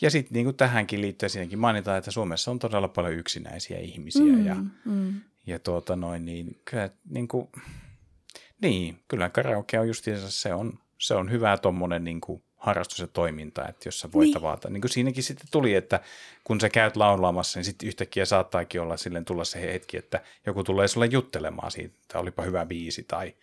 Ja 0.00 0.10
sitten 0.10 0.32
niin 0.32 0.54
tähänkin 0.54 1.00
liittyen 1.00 1.30
siinäkin 1.30 1.58
mainitaan, 1.58 1.98
että 1.98 2.10
Suomessa 2.10 2.50
on 2.50 2.58
todella 2.58 2.88
paljon 2.88 3.14
yksinäisiä 3.14 3.78
ihmisiä. 3.78 4.22
Mm, 4.22 4.46
ja, 4.46 4.56
mm. 4.84 5.20
ja 5.46 5.58
tuota 5.58 5.96
noin, 5.96 6.24
niin 6.24 6.60
kyllä, 6.64 6.90
niin, 7.10 7.28
kuin, 7.28 7.48
niin, 8.62 8.98
kyllä 9.08 9.28
karaoke 9.28 9.78
on 9.78 9.88
justiinsa, 9.88 10.30
se 10.30 10.54
on, 10.54 10.78
se 10.98 11.14
on 11.14 11.30
hyvä 11.30 11.56
tuommoinen 11.56 12.04
niin 12.04 12.20
kuin, 12.20 12.42
harrastus 12.64 12.98
ja 12.98 13.06
toiminta, 13.06 13.68
että 13.68 13.88
jos 13.88 14.00
sä 14.00 14.12
voit 14.12 14.26
niin. 14.26 14.34
tavata. 14.34 14.70
Niin 14.70 14.80
kuin 14.80 14.90
siinäkin 14.90 15.22
sitten 15.22 15.46
tuli, 15.50 15.74
että 15.74 16.00
kun 16.44 16.60
sä 16.60 16.68
käyt 16.68 16.96
laulamassa, 16.96 17.58
niin 17.58 17.64
sitten 17.64 17.86
yhtäkkiä 17.86 18.24
saattaakin 18.24 18.80
olla 18.80 18.96
silleen 18.96 19.24
tulla 19.24 19.44
se 19.44 19.60
hetki, 19.60 19.96
että 19.96 20.20
joku 20.46 20.64
tulee 20.64 20.88
sulle 20.88 21.06
juttelemaan 21.06 21.70
siitä, 21.70 21.94
että 22.02 22.18
olipa 22.18 22.42
hyvä 22.42 22.66
biisi 22.66 23.02
tai 23.02 23.34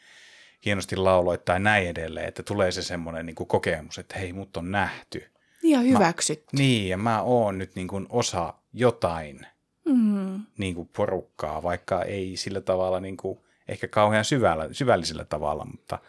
hienosti 0.65 0.95
lauloit 0.95 1.45
tai 1.45 1.59
näin 1.59 1.87
edelleen, 1.87 2.27
että 2.27 2.43
tulee 2.43 2.71
se 2.71 2.83
semmoinen 2.83 3.25
niin 3.25 3.35
kokemus, 3.35 3.97
että 3.97 4.19
hei, 4.19 4.33
mut 4.33 4.57
on 4.57 4.71
nähty. 4.71 5.31
Ja 5.63 5.79
hyväksytty. 5.79 6.57
Mä, 6.57 6.57
niin, 6.59 6.89
ja 6.89 6.97
mä 6.97 7.21
oon 7.21 7.57
nyt 7.57 7.75
niin 7.75 7.87
kuin 7.87 8.05
osa 8.09 8.53
jotain 8.73 9.45
mm. 9.85 10.39
niin 10.57 10.75
kuin 10.75 10.89
porukkaa, 10.95 11.63
vaikka 11.63 12.01
ei 12.01 12.37
sillä 12.37 12.61
tavalla 12.61 12.99
niin 12.99 13.17
kuin, 13.17 13.39
ehkä 13.67 13.87
kauhean 13.87 14.25
syvällä, 14.25 14.69
syvällisellä 14.71 15.25
tavalla, 15.25 15.65
mutta 15.65 15.99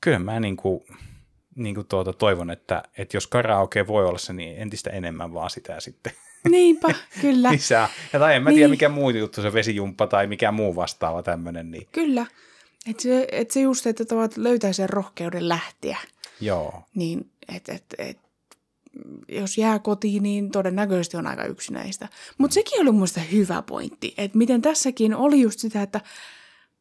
kyllä 0.00 0.18
mä 0.18 0.40
niin 0.40 0.56
kuin, 0.56 0.84
niin 1.56 1.74
kuin 1.74 1.86
tuota, 1.86 2.12
toivon, 2.12 2.50
että, 2.50 2.82
että 2.98 3.16
jos 3.16 3.26
karaoke 3.26 3.86
voi 3.86 4.06
olla 4.06 4.18
se, 4.18 4.32
niin 4.32 4.56
entistä 4.56 4.90
enemmän 4.90 5.34
vaan 5.34 5.50
sitä 5.50 5.80
sitten. 5.80 6.12
Niinpä, 6.50 6.88
kyllä. 7.20 7.52
Lisää. 7.52 7.88
Ja 8.12 8.18
tai 8.18 8.34
en 8.34 8.42
mä 8.42 8.50
niin. 8.50 8.56
tiedä, 8.56 8.68
mikä 8.68 8.88
muu 8.88 9.10
juttu, 9.10 9.42
se 9.42 9.52
vesijumppa 9.52 10.06
tai 10.06 10.26
mikä 10.26 10.52
muu 10.52 10.76
vastaava 10.76 11.22
tämmöinen. 11.22 11.70
Niin. 11.70 11.86
Kyllä. 11.92 12.26
Että 12.86 13.02
se, 13.02 13.28
et 13.32 13.50
se 13.50 13.60
just, 13.60 13.86
että 13.86 14.04
tavat 14.04 14.36
löytää 14.36 14.72
sen 14.72 14.90
rohkeuden 14.90 15.48
lähteä. 15.48 15.98
Joo. 16.40 16.82
Niin, 16.94 17.30
että 17.56 17.72
et, 17.72 17.84
et, 17.98 18.18
jos 19.28 19.58
jää 19.58 19.78
kotiin, 19.78 20.22
niin 20.22 20.50
todennäköisesti 20.50 21.16
on 21.16 21.26
aika 21.26 21.44
yksinäistä. 21.44 22.08
Mutta 22.38 22.54
sekin 22.54 22.80
oli 22.80 22.92
mun 22.92 23.08
hyvä 23.32 23.62
pointti, 23.62 24.14
että 24.18 24.38
miten 24.38 24.62
tässäkin 24.62 25.14
oli 25.14 25.40
just 25.40 25.58
sitä, 25.58 25.82
että 25.82 26.00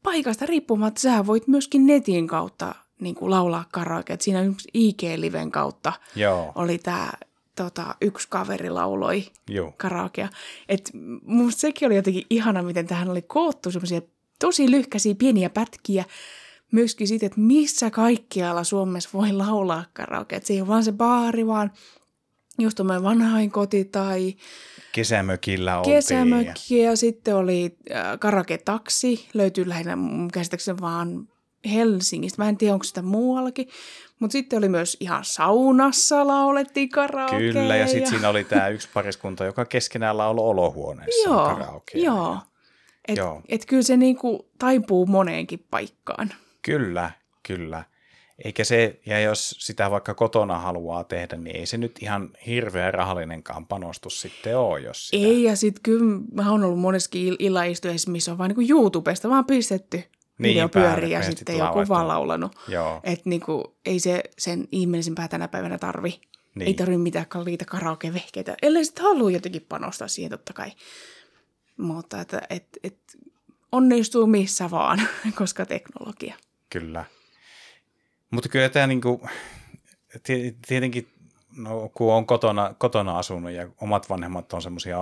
paikasta 0.04 0.46
riippumatta 0.46 1.02
sä 1.02 1.26
voit 1.26 1.48
myöskin 1.48 1.86
netin 1.86 2.28
kautta 2.28 2.76
niin 3.02 3.16
kuin 3.16 3.32
laulaa 3.32 3.66
karaoke. 3.72 4.14
Et 4.14 4.22
siinä 4.22 4.42
yksi 4.42 4.70
IG-liven 4.74 5.52
kautta 5.52 5.94
Joo. 6.16 6.52
oli 6.56 6.78
tämä 6.78 7.12
tota, 7.56 7.96
yksi 8.02 8.28
kaveri 8.30 8.70
lauloi 8.70 9.26
Joo. 9.50 9.74
karaokea. 9.78 10.30
Et 10.70 10.92
musta 11.26 11.60
sekin 11.60 11.86
oli 11.86 11.96
jotenkin 11.96 12.26
ihana, 12.30 12.62
miten 12.62 12.88
tähän 12.88 13.10
oli 13.10 13.22
koottu 13.22 13.72
semmoisia 13.72 14.02
tosi 14.40 14.72
lyhkäisiä 14.72 15.16
pieniä 15.16 15.50
pätkiä, 15.50 16.06
myöskin 16.72 17.08
siitä, 17.08 17.26
että 17.26 17.40
missä 17.40 17.90
kaikkialla 17.90 18.64
Suomessa 18.64 19.10
voi 19.14 19.32
laulaa 19.32 19.86
karaoke. 19.94 20.36
Et 20.36 20.46
se 20.46 20.54
ei 20.54 20.62
ole 20.62 20.68
vaan 20.68 20.84
se 20.84 20.92
baari, 20.92 21.48
vaan 21.48 21.72
just 22.60 22.80
vanhain 22.80 23.52
koti 23.52 23.86
tai 23.86 24.36
kesämökillä 24.92 25.78
oltiin. 25.78 25.96
Kesämökki 25.96 26.78
ja, 26.78 26.90
ja 26.90 26.96
sitten 26.96 27.36
oli 27.36 27.78
äh, 27.92 28.20
karaoke-taksi, 28.20 29.30
löytyy 29.34 29.70
lähinnä 29.70 29.98
käsittääkseni 30.34 30.82
vaan 30.82 31.28
Helsingistä. 31.74 32.43
Mä 32.43 32.50
en 32.50 32.58
tiedä, 32.58 32.74
onko 32.74 32.84
sitä 32.84 33.02
muuallakin. 33.02 33.69
Mutta 34.19 34.32
sitten 34.32 34.58
oli 34.58 34.69
myös 34.69 34.97
ihan 35.00 35.26
saunassa 35.26 36.28
laulettiin 36.28 36.89
karaokea. 36.89 37.39
Kyllä, 37.39 37.76
ja 37.76 37.88
sitten 37.88 38.10
siinä 38.10 38.30
oli 38.30 38.43
tämä 38.43 38.67
yksi 38.67 38.89
pariskunta, 38.93 39.45
joka 39.45 39.65
keskenään 39.65 40.17
lauloi 40.17 40.50
olohuoneessa 40.50 41.30
joo, 41.30 41.45
karaokea. 41.45 42.04
Joo, 42.04 42.38
Et, 43.08 43.17
Joo. 43.17 43.41
et 43.50 43.65
kyllä 43.65 43.84
se 43.84 43.97
niinku 43.97 44.50
taipuu 44.60 45.06
moneenkin 45.06 45.65
paikkaan. 45.71 46.34
Kyllä, 46.62 47.12
kyllä. 47.47 47.84
Eikä 48.45 48.63
se, 48.63 49.00
ja 49.06 49.19
jos 49.19 49.56
sitä 49.60 49.91
vaikka 49.91 50.13
kotona 50.13 50.58
haluaa 50.58 51.04
tehdä, 51.04 51.38
niin 51.38 51.56
ei 51.56 51.65
se 51.65 51.78
nyt 51.78 52.00
ihan 52.02 52.30
hirveän 52.47 52.93
rahallinenkaan 52.93 53.67
panostus 53.67 54.21
sitten 54.21 54.58
ole, 54.58 54.80
jos 54.80 55.08
sitä... 55.08 55.28
Ei, 55.28 55.43
ja 55.43 55.56
sitten 55.56 55.84
kyllä 55.84 56.19
mä 56.34 56.52
oon 56.52 56.63
ollut 56.63 56.80
moneskin 56.80 57.34
il- 57.34 57.36
illaistuessa, 57.39 58.12
missä 58.12 58.32
on 58.32 58.38
vaan 58.38 58.50
niinku 58.50 58.74
YouTubesta 58.74 59.30
vaan 59.30 59.45
pistetty 59.45 60.04
Niin, 60.38 60.50
video 60.54 60.70
päälle, 60.70 60.89
pyörii 60.91 61.12
ja 61.12 61.24
sitten 61.24 61.58
joku 61.58 61.65
laulettu. 61.65 61.94
vaan 61.94 62.08
laulanut. 62.08 62.56
Että 63.04 63.30
niinku, 63.30 63.78
ei 63.86 64.00
se 64.00 64.24
sen 64.38 64.67
ihmeellisempää 64.72 65.28
tänä 65.28 65.48
päivänä 65.48 65.78
tarvi. 65.78 66.22
Niin. 66.56 66.67
Ei 66.67 66.74
tarvi 66.74 66.98
mitään 66.98 67.28
kalliita 67.28 67.65
karaoke-vehkeitä, 67.65 68.56
ellei 68.62 68.86
sitten 68.86 69.04
halua 69.04 69.32
jotenkin 69.32 69.65
panostaa 69.70 70.08
siihen 70.08 70.32
totta 70.32 70.54
kai. 70.54 70.72
Mutta 71.78 72.22
että 72.22 72.41
et, 72.50 72.67
et, 72.84 72.98
onnistuu 73.72 74.28
missä 74.28 74.72
vaan, 74.72 75.02
koska 75.39 75.65
teknologia. 75.65 76.36
kyllä. 76.70 77.06
Mutta 78.32 78.50
kyllä 78.50 78.70
tämä 78.70 78.88
niinku, 78.88 79.28
tie- 80.24 80.56
tietenkin, 80.67 81.08
no, 81.58 81.89
kun 81.94 82.13
on 82.13 82.26
kotona, 82.26 82.76
kotona 82.78 83.17
asunut 83.17 83.52
ja 83.52 83.67
omat 83.82 84.10
vanhemmat 84.10 84.54
on 84.54 84.62
semmoisia 84.62 84.98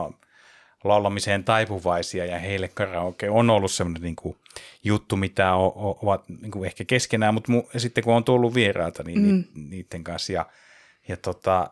laulamiseen 0.83 1.43
taipuvaisia 1.43 2.25
ja 2.25 2.39
heille 2.39 2.67
karaoke 2.67 3.29
on 3.29 3.49
ollut 3.49 3.71
semmoinen 3.71 4.01
niinku 4.01 4.37
juttu, 4.83 5.17
mitä 5.17 5.55
o, 5.55 5.65
o, 5.65 5.99
ovat 6.03 6.29
niinku 6.29 6.63
ehkä 6.63 6.85
keskenään, 6.85 7.33
mutta 7.33 7.51
mu, 7.51 7.63
sitten 7.77 8.03
kun 8.03 8.15
on 8.15 8.23
tullut 8.23 8.53
vierailta 8.53 9.03
niin 9.03 9.19
mm. 9.19 9.25
ni, 9.25 9.69
niiden 9.69 10.03
kanssa 10.03 10.33
ja, 10.33 10.45
ja 11.07 11.17
tota, 11.17 11.71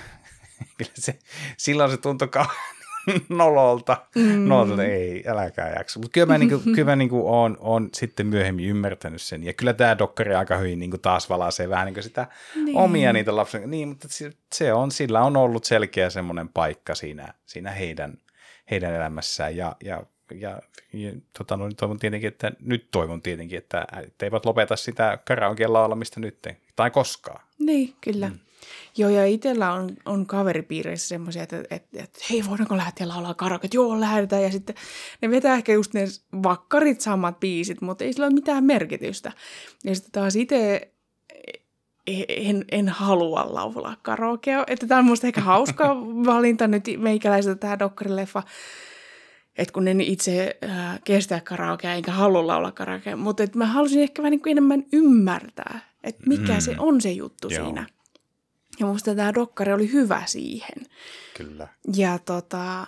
kyllä 0.78 0.90
se, 0.94 1.18
silloin 1.56 1.90
se 1.90 1.96
tuntui 1.96 2.28
kauhean 2.28 2.74
nololta. 3.28 3.96
Mm. 4.14 4.48
Nololta, 4.48 4.84
ei, 4.84 5.24
äläkää 5.26 5.74
jaksa. 5.76 6.00
Mutta 6.00 6.12
kyllä 6.12 6.26
mä, 6.26 6.38
niinku, 6.38 6.58
kyllä 6.74 6.84
mä 6.84 6.96
niinku 6.96 7.28
oon, 7.28 7.56
oon 7.60 7.88
sitten 7.94 8.26
myöhemmin 8.26 8.68
ymmärtänyt 8.68 9.22
sen. 9.22 9.44
Ja 9.44 9.52
kyllä 9.52 9.72
tämä 9.72 9.98
dokkari 9.98 10.34
aika 10.34 10.56
hyvin 10.56 10.78
niinku 10.78 10.98
taas 10.98 11.28
valaisee 11.28 11.68
vähän 11.68 11.86
niinku 11.86 12.02
sitä 12.02 12.26
niin. 12.64 12.76
omia 12.76 13.12
niitä 13.12 13.36
lapsen. 13.36 13.70
Niin, 13.70 13.88
mutta 13.88 14.08
se, 14.10 14.32
se 14.52 14.72
on, 14.72 14.90
sillä 14.90 15.22
on 15.22 15.36
ollut 15.36 15.64
selkeä 15.64 16.10
semmoinen 16.10 16.48
paikka 16.48 16.94
siinä, 16.94 17.34
siinä 17.46 17.70
heidän, 17.70 18.18
heidän 18.70 18.94
elämässään. 18.94 19.56
Ja, 19.56 19.76
ja, 19.84 20.02
ja, 20.34 20.60
ja 20.92 21.12
tota, 21.38 21.56
no, 21.56 21.70
toivon 21.76 21.98
tietenkin, 21.98 22.28
että 22.28 22.52
nyt 22.60 22.88
toivon 22.90 23.22
tietenkin, 23.22 23.58
että, 23.58 23.86
eivät 24.22 24.46
lopeta 24.46 24.76
sitä 24.76 25.18
karaokean 25.24 25.72
laulamista 25.72 26.20
nyt 26.20 26.46
tai 26.76 26.90
koskaan. 26.90 27.46
Niin, 27.58 27.94
kyllä. 28.00 28.28
Mm. 28.28 28.38
Joo, 28.96 29.10
ja 29.10 29.26
itsellä 29.26 29.72
on, 29.72 29.90
on 30.04 30.26
kaveripiireissä 30.26 31.08
semmoisia, 31.08 31.42
että, 31.42 31.62
että, 31.70 32.02
että 32.02 32.20
hei, 32.30 32.44
voidaanko 32.48 32.76
lähteä 32.76 33.08
laulaa 33.08 33.34
karaoke? 33.34 33.68
Joo, 33.72 34.00
lähdetään. 34.00 34.42
Ja 34.42 34.50
sitten 34.50 34.76
ne 35.22 35.30
vetää 35.30 35.54
ehkä 35.54 35.72
just 35.72 35.94
ne 35.94 36.04
vakkarit 36.42 37.00
samat 37.00 37.40
biisit, 37.40 37.80
mutta 37.80 38.04
ei 38.04 38.12
sillä 38.12 38.26
ole 38.26 38.34
mitään 38.34 38.64
merkitystä. 38.64 39.32
Ja 39.84 39.94
sitten 39.94 40.12
taas 40.12 40.36
itse 40.36 40.93
en, 42.28 42.64
en 42.70 42.88
halua 42.88 43.46
laulaa 43.48 43.96
karaokea. 44.02 44.64
Että 44.66 44.86
tämä 44.86 44.98
on 44.98 45.04
musta 45.04 45.26
ehkä 45.26 45.40
hauska 45.40 45.96
valinta 46.26 46.68
nyt 46.68 46.84
meikäläiseltä 46.98 47.60
tämä 47.60 47.78
dokkarileffa. 47.78 48.42
Että 49.58 49.72
kun 49.72 49.88
en 49.88 50.00
itse 50.00 50.56
äh, 50.64 51.00
kestä 51.04 51.40
karaokea 51.40 51.94
enkä 51.94 52.12
halua 52.12 52.46
laulaa 52.46 52.72
karaokea, 52.72 53.16
mutta 53.16 53.42
et 53.42 53.54
mä 53.54 53.66
halusin 53.66 54.02
ehkä 54.02 54.22
vähän 54.22 54.30
niin 54.30 54.42
kuin 54.42 54.50
enemmän 54.50 54.84
ymmärtää, 54.92 55.80
että 56.04 56.22
mikä 56.26 56.52
mm. 56.52 56.60
se 56.60 56.74
on 56.78 57.00
se 57.00 57.12
juttu 57.12 57.48
Joo. 57.48 57.64
siinä. 57.64 57.86
Ja 58.80 58.86
musta 58.86 59.14
tämä 59.14 59.34
dokkari 59.34 59.72
oli 59.72 59.92
hyvä 59.92 60.22
siihen. 60.26 60.86
Kyllä. 61.36 61.68
Ja 61.96 62.18
tota, 62.18 62.86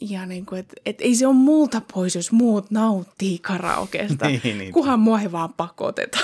ja 0.00 0.26
niin 0.26 0.46
kuin, 0.46 0.58
että 0.58 0.74
et 0.86 1.00
ei 1.00 1.14
se 1.14 1.26
ole 1.26 1.34
multa 1.34 1.82
pois, 1.92 2.14
jos 2.14 2.32
muut 2.32 2.70
nauttii 2.70 3.38
karaokeesta. 3.38 4.26
Niin, 4.44 4.58
niin. 4.58 4.72
Kunhan 4.72 5.00
mua 5.00 5.20
ei 5.20 5.32
vaan 5.32 5.52
pakoteta 5.52 6.18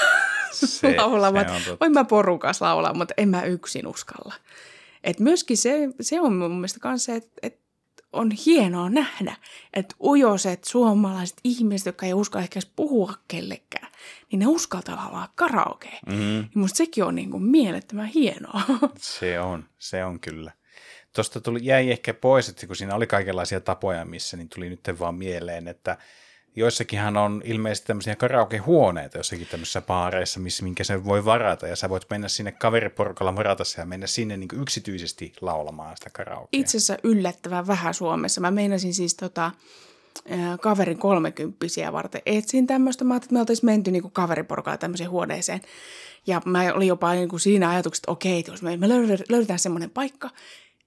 Se- 0.52 0.96
laulamaan. 0.96 1.60
se. 1.64 1.76
Voin 1.80 1.92
mä 1.92 2.04
porukas 2.04 2.60
laulaa, 2.60 2.94
mutta 2.94 3.14
en 3.16 3.28
mä 3.28 3.42
yksin 3.42 3.86
uskalla. 3.86 4.34
Et 5.04 5.20
myöskin 5.20 5.56
se, 5.56 5.88
se 6.00 6.20
on 6.20 6.36
mun 6.36 6.50
mielestä 6.50 6.80
kanssa, 6.80 7.12
että 7.14 7.30
et 7.42 7.60
on 8.12 8.30
hienoa 8.46 8.90
nähdä, 8.90 9.36
että 9.74 9.94
ujoset 10.02 10.64
suomalaiset 10.64 11.36
ihmiset, 11.44 11.86
jotka 11.86 12.06
ei 12.06 12.14
uskalla 12.14 12.42
ehkä 12.42 12.60
puhua 12.76 13.14
kellekään, 13.28 13.92
niin 14.32 14.38
ne 14.38 14.46
uskaltaa 14.46 14.96
laulaa 14.96 15.32
karaokea. 15.34 15.98
Mm, 16.06 16.38
Ja 16.38 16.44
musta 16.54 16.76
sekin 16.76 17.04
on 17.04 17.14
niin 17.14 17.30
kuin 17.30 17.42
mielettömän 17.42 18.06
hienoa. 18.06 18.60
se 18.98 19.40
on, 19.40 19.64
se 19.78 20.04
on 20.04 20.20
kyllä. 20.20 20.52
Tuosta 21.12 21.40
tuli, 21.40 21.58
jäi 21.62 21.90
ehkä 21.90 22.14
pois, 22.14 22.48
että 22.48 22.66
kun 22.66 22.76
siinä 22.76 22.94
oli 22.94 23.06
kaikenlaisia 23.06 23.60
tapoja, 23.60 24.04
missä, 24.04 24.36
niin 24.36 24.48
tuli 24.48 24.70
nyt 24.70 24.80
vaan 24.98 25.14
mieleen, 25.14 25.68
että 25.68 25.96
joissakinhan 26.56 27.16
on 27.16 27.42
ilmeisesti 27.44 27.86
tämmöisiä 27.86 28.16
karaokehuoneita 28.16 29.18
jossakin 29.18 29.46
tämmöisissä 29.46 29.80
baareissa, 29.80 30.40
missä, 30.40 30.64
minkä 30.64 30.84
sen 30.84 31.04
voi 31.04 31.24
varata, 31.24 31.66
ja 31.66 31.76
sä 31.76 31.88
voit 31.88 32.06
mennä 32.10 32.28
sinne 32.28 32.52
kaveriporukalla 32.52 33.36
varata 33.36 33.64
ja 33.78 33.86
mennä 33.86 34.06
sinne 34.06 34.36
niin 34.36 34.48
yksityisesti 34.60 35.32
laulamaan 35.40 35.96
sitä 35.96 36.10
karaokea. 36.10 36.48
Itse 36.52 36.76
asiassa 36.76 36.96
yllättävän 37.02 37.66
vähän 37.66 37.94
Suomessa. 37.94 38.40
Mä 38.40 38.50
meinasin 38.50 38.94
siis 38.94 39.14
tota, 39.14 39.50
kaverin 40.60 40.98
kolmekymppisiä 40.98 41.92
varten 41.92 42.22
etsin 42.26 42.66
tämmöistä. 42.66 43.04
Mä 43.04 43.14
ajattelin, 43.14 43.28
että 43.28 43.34
me 43.34 43.40
oltaisiin 43.40 43.66
menty 43.66 43.90
niin 43.90 44.10
kaveriporukalla 44.10 44.78
tämmöiseen 44.78 45.10
huoneeseen. 45.10 45.60
Ja 46.26 46.42
mä 46.44 46.72
olin 46.74 46.88
jopa 46.88 47.12
niin 47.12 47.28
kuin 47.28 47.40
siinä 47.40 47.70
ajatuksessa, 47.70 48.00
että 48.00 48.12
okei, 48.12 48.44
jos 48.48 48.62
me, 48.62 48.76
me 48.76 48.88
löydetään 49.28 49.58
semmoinen 49.58 49.90
paikka, 49.90 50.30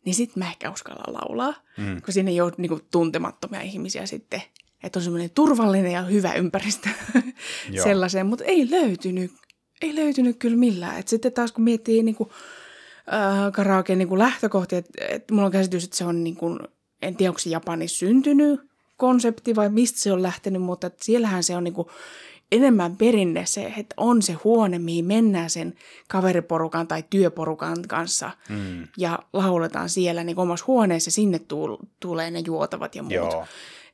niin 0.05 0.15
sitten 0.15 0.43
mä 0.43 0.49
ehkä 0.49 0.71
uskallan 0.71 1.13
laulaa. 1.13 1.53
Mm. 1.77 2.01
Kun 2.01 2.13
sinne 2.13 2.31
ei 2.31 2.41
ole 2.41 2.51
niin 2.57 2.69
kuin 2.69 2.81
tuntemattomia 2.91 3.61
ihmisiä 3.61 4.05
sitten. 4.05 4.41
Että 4.83 4.99
on 4.99 5.03
semmoinen 5.03 5.29
turvallinen 5.29 5.91
ja 5.91 6.01
hyvä 6.01 6.33
ympäristö 6.33 6.89
Joo. 7.69 7.83
sellaiseen. 7.83 8.25
Mutta 8.25 8.45
ei 8.45 8.71
löytynyt, 8.71 9.31
ei 9.81 9.95
löytynyt 9.95 10.37
kyllä 10.37 10.57
millään. 10.57 10.99
Et 10.99 11.07
sitten 11.07 11.33
taas 11.33 11.51
kun 11.51 11.63
miettii 11.63 12.03
niin 12.03 12.15
kuin, 12.15 12.29
äh, 13.13 13.51
karaoke 13.53 13.95
niin 13.95 14.07
kuin 14.07 14.19
lähtökohtia, 14.19 14.77
että 14.77 15.05
et 15.09 15.31
mulla 15.31 15.45
on 15.45 15.51
käsitys, 15.51 15.83
että 15.83 15.97
se 15.97 16.05
on 16.05 16.23
niin 16.23 16.35
kuin, 16.35 16.59
en 17.01 17.15
tiedä 17.15 17.29
onko 17.29 17.39
se 17.39 17.49
Japanissa 17.49 17.97
syntynyt 17.97 18.61
konsepti 18.97 19.55
vai 19.55 19.69
mistä 19.69 19.99
se 19.99 20.11
on 20.11 20.23
lähtenyt, 20.23 20.61
mutta 20.61 20.91
siellähän 21.01 21.43
se 21.43 21.55
on 21.55 21.63
niin 21.63 21.73
kuin 21.73 21.87
enemmän 22.51 22.97
perinne 22.97 23.45
se, 23.45 23.73
että 23.77 23.93
on 23.97 24.21
se 24.21 24.33
huone, 24.33 24.79
mihin 24.79 25.05
mennään 25.05 25.49
sen 25.49 25.73
kaveriporukan 26.07 26.87
tai 26.87 27.03
työporukan 27.09 27.77
kanssa 27.87 28.31
mm. 28.49 28.87
ja 28.97 29.19
lauletaan 29.33 29.89
siellä 29.89 30.23
niin 30.23 30.39
omassa 30.39 30.65
huoneessa, 30.67 31.11
sinne 31.11 31.37
tul- 31.39 31.85
tulee 31.99 32.31
ne 32.31 32.39
juotavat 32.39 32.95
ja 32.95 33.03
muut. 33.03 33.13
Joo. 33.13 33.45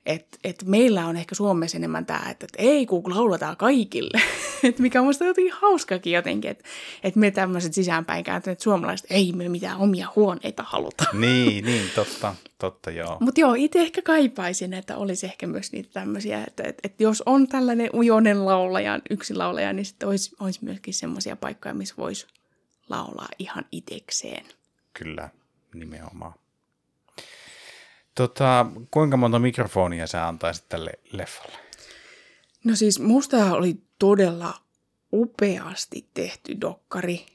Et, 0.06 0.40
et 0.44 0.64
meillä 0.66 1.06
on 1.08 1.18
ehkä 1.18 1.36
Suomessa 1.36 1.78
enemmän 1.78 2.06
tämä, 2.06 2.20
että, 2.20 2.46
että 2.46 2.58
ei 2.58 2.86
kun 2.86 3.04
lauletaan 3.16 3.58
kaikille, 3.58 4.22
et 4.64 4.80
mikä 4.80 5.00
on 5.00 5.06
musta 5.06 5.26
jotenkin 5.26 5.54
hauskakin 5.54 6.14
jotenkin, 6.14 6.52
että 6.52 6.64
et 7.04 7.16
me 7.16 7.32
tämmöiset 7.32 7.74
sisäänpäin 7.74 8.24
kääntyneet 8.24 8.60
suomalaiset, 8.60 9.08
ei 9.10 9.32
me 9.32 9.50
mitään 9.50 9.78
omia 9.78 10.08
huoneita 10.16 10.64
haluta. 10.68 11.06
Niin, 11.26 11.66
niin, 11.66 11.90
totta, 11.96 12.36
totta 12.58 12.92
joo. 12.92 13.18
Mutta 13.20 13.42
joo, 13.42 13.54
itse 13.54 13.80
ehkä 13.80 14.02
kaipaisin, 14.02 14.74
että 14.74 14.98
olisi 14.98 15.26
ehkä 15.26 15.48
myös 15.48 15.72
niitä 15.72 15.90
tämmöisiä, 15.94 16.44
että, 16.48 16.64
että, 16.64 16.82
että 16.84 17.04
jos 17.04 17.24
on 17.26 17.48
tällainen 17.48 17.90
ujonen 17.94 18.46
laulaja, 18.46 19.00
yksin 19.10 19.38
laulaja, 19.38 19.74
niin 19.74 19.86
sitten 19.86 20.10
olisi, 20.10 20.36
olisi 20.40 20.66
myöskin 20.66 20.94
semmoisia 20.94 21.36
paikkoja, 21.36 21.74
missä 21.74 21.96
voisi 21.98 22.28
laulaa 22.90 23.30
ihan 23.40 23.66
itekseen. 23.72 24.46
Kyllä, 24.94 25.30
nimenomaan. 25.74 26.34
Tota, 28.16 28.66
kuinka 28.92 29.18
monta 29.18 29.40
mikrofonia 29.40 30.08
sä 30.08 30.28
antaisit 30.28 30.70
tälle 30.70 30.92
leffalle? 31.12 31.58
No 32.64 32.76
siis 32.76 33.00
musta 33.00 33.52
oli 33.52 33.78
todella 34.00 34.54
upeasti 35.14 36.10
tehty 36.14 36.62
dokkari. 36.62 37.26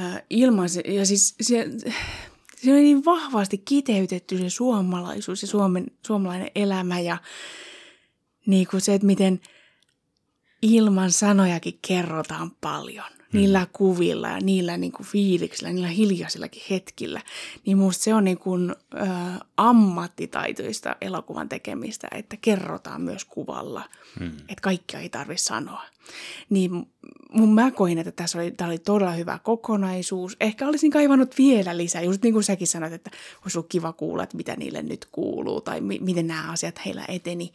Ää, 0.00 0.22
ilman 0.30 0.68
se, 0.68 0.80
ja 0.80 1.06
siis 1.06 1.34
se, 1.40 1.66
se 2.56 2.72
oli 2.72 2.80
niin 2.80 3.04
vahvasti 3.04 3.58
kiteytetty 3.58 4.38
se 4.38 4.50
suomalaisuus 4.50 5.42
ja 5.42 5.48
Suomen, 5.48 5.86
suomalainen 6.06 6.50
elämä 6.54 7.00
ja 7.00 7.18
niin 8.46 8.66
kuin 8.70 8.80
se, 8.80 8.94
että 8.94 9.06
miten 9.06 9.40
ilman 10.62 11.12
sanojakin 11.12 11.78
kerrotaan 11.88 12.50
paljon. 12.50 13.15
Niillä 13.36 13.66
kuvilla 13.72 14.28
ja 14.28 14.40
niillä 14.40 14.76
niin 14.76 14.92
kuin 14.92 15.06
fiiliksillä, 15.06 15.72
niillä 15.72 15.88
hiljaisillakin 15.88 16.62
hetkillä. 16.70 17.20
Niin 17.66 17.78
musta 17.78 18.04
se 18.04 18.14
on 18.14 18.24
niin 18.24 18.38
kuin, 18.38 18.70
ö, 18.70 19.06
ammattitaitoista 19.56 20.96
elokuvan 21.00 21.48
tekemistä, 21.48 22.08
että 22.12 22.36
kerrotaan 22.40 23.02
myös 23.02 23.24
kuvalla. 23.24 23.82
Hmm. 24.18 24.28
Että 24.28 24.62
kaikkia 24.62 25.00
ei 25.00 25.08
tarvitse 25.08 25.44
sanoa. 25.44 25.82
Niin 26.50 26.86
mun 27.32 27.54
mä 27.54 27.70
koin, 27.70 27.98
että 27.98 28.12
tässä 28.12 28.38
oli, 28.38 28.50
tää 28.50 28.68
oli 28.68 28.78
todella 28.78 29.12
hyvä 29.12 29.38
kokonaisuus. 29.42 30.36
Ehkä 30.40 30.68
olisin 30.68 30.90
kaivannut 30.90 31.38
vielä 31.38 31.76
lisää, 31.76 32.02
just 32.02 32.22
niin 32.22 32.32
kuin 32.32 32.44
säkin 32.44 32.66
sanoit, 32.66 32.92
että 32.92 33.10
olisi 33.42 33.58
ollut 33.58 33.70
kiva 33.70 33.92
kuulla, 33.92 34.22
että 34.22 34.36
mitä 34.36 34.56
niille 34.56 34.82
nyt 34.82 35.04
kuuluu 35.12 35.60
tai 35.60 35.80
mi- 35.80 35.98
miten 36.02 36.26
nämä 36.26 36.52
asiat 36.52 36.84
heillä 36.84 37.04
eteni. 37.08 37.52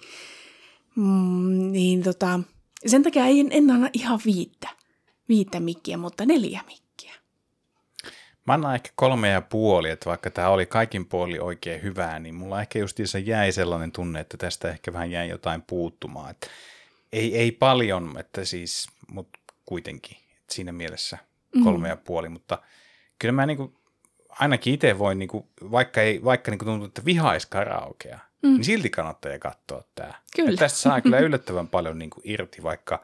Mm, 0.95 1.71
niin 1.71 2.03
tota, 2.03 2.39
sen 2.85 3.03
takia 3.03 3.25
en, 3.25 3.47
en 3.51 3.71
anna 3.71 3.89
ihan 3.93 4.19
viittä, 4.25 4.69
viittä 5.31 5.59
mikkiä, 5.59 5.97
mutta 5.97 6.25
neljä 6.25 6.61
mikkiä. 6.67 7.13
Mä 8.47 8.53
annan 8.53 8.75
ehkä 8.75 8.89
kolme 8.95 9.29
ja 9.29 9.41
puoli, 9.41 9.89
että 9.89 10.09
vaikka 10.09 10.31
tämä 10.31 10.49
oli 10.49 10.65
kaikin 10.65 11.05
puoli 11.05 11.39
oikein 11.39 11.81
hyvää, 11.81 12.19
niin 12.19 12.35
mulla 12.35 12.61
ehkä 12.61 12.79
justiinsa 12.79 13.19
jäi 13.19 13.51
sellainen 13.51 13.91
tunne, 13.91 14.19
että 14.19 14.37
tästä 14.37 14.69
ehkä 14.69 14.93
vähän 14.93 15.11
jäi 15.11 15.29
jotain 15.29 15.61
puuttumaan. 15.61 16.31
Että 16.31 16.47
ei, 17.11 17.37
ei 17.37 17.51
paljon, 17.51 18.15
että 18.19 18.45
siis, 18.45 18.89
mutta 19.11 19.39
kuitenkin. 19.65 20.17
Että 20.17 20.53
siinä 20.53 20.71
mielessä 20.71 21.17
kolme 21.63 21.89
ja 21.89 21.97
puoli, 21.97 22.29
mutta 22.29 22.61
kyllä 23.19 23.31
mä 23.31 23.45
niinku, 23.45 23.73
ainakin 24.29 24.73
itse 24.73 24.99
voin, 24.99 25.19
niinku, 25.19 25.47
vaikka, 25.71 26.01
ei, 26.01 26.23
vaikka 26.23 26.51
niinku 26.51 26.65
tuntuu, 26.65 26.87
että 26.87 27.05
vihais 27.05 27.45
karaokea, 27.45 28.19
mm. 28.41 28.49
niin 28.49 28.63
silti 28.63 28.89
kannattaa 28.89 29.39
katsoa 29.39 29.83
tämä. 29.95 30.13
Kyllä. 30.35 30.57
Tästä 30.57 30.79
saa 30.79 31.01
kyllä 31.01 31.19
yllättävän 31.27 31.67
paljon 31.67 31.99
niinku 31.99 32.21
irti, 32.23 32.63
vaikka 32.63 33.03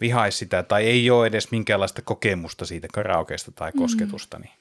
vihaisi 0.00 0.38
sitä 0.38 0.62
tai 0.62 0.86
ei 0.86 1.10
ole 1.10 1.26
edes 1.26 1.50
minkäänlaista 1.50 2.02
kokemusta 2.02 2.66
siitä 2.66 2.88
karaokeesta 2.94 3.52
tai 3.52 3.72
kosketusta. 3.72 4.38
Niin. 4.38 4.52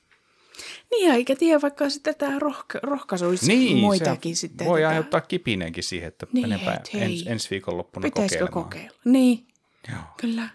Niin, 0.91 1.12
eikä 1.12 1.36
tiedä, 1.36 1.62
vaikka 1.62 1.89
sitten 1.89 2.15
tämä 2.15 2.39
rohka- 2.39 2.80
rohkaisuisi 2.84 3.47
Niin, 3.47 3.78
muitakin 3.78 4.36
sitten. 4.36 4.67
voi 4.67 4.80
tätä- 4.80 4.89
aiheuttaa 4.89 5.21
kipineenkin 5.21 5.84
siihen, 5.84 6.08
että 6.08 6.28
Niin, 6.34 6.49
menepä 6.49 6.73
et 6.73 6.89
ens, 6.93 7.23
ensi 7.28 7.49
viikonloppuna 7.49 8.04
Pitäisikö 8.04 8.47
kokeilemaan. 8.47 8.63
kokeilla? 8.63 8.99
Niin, 9.06 9.47
Joo. 9.91 9.99
kyllä. 10.21 10.49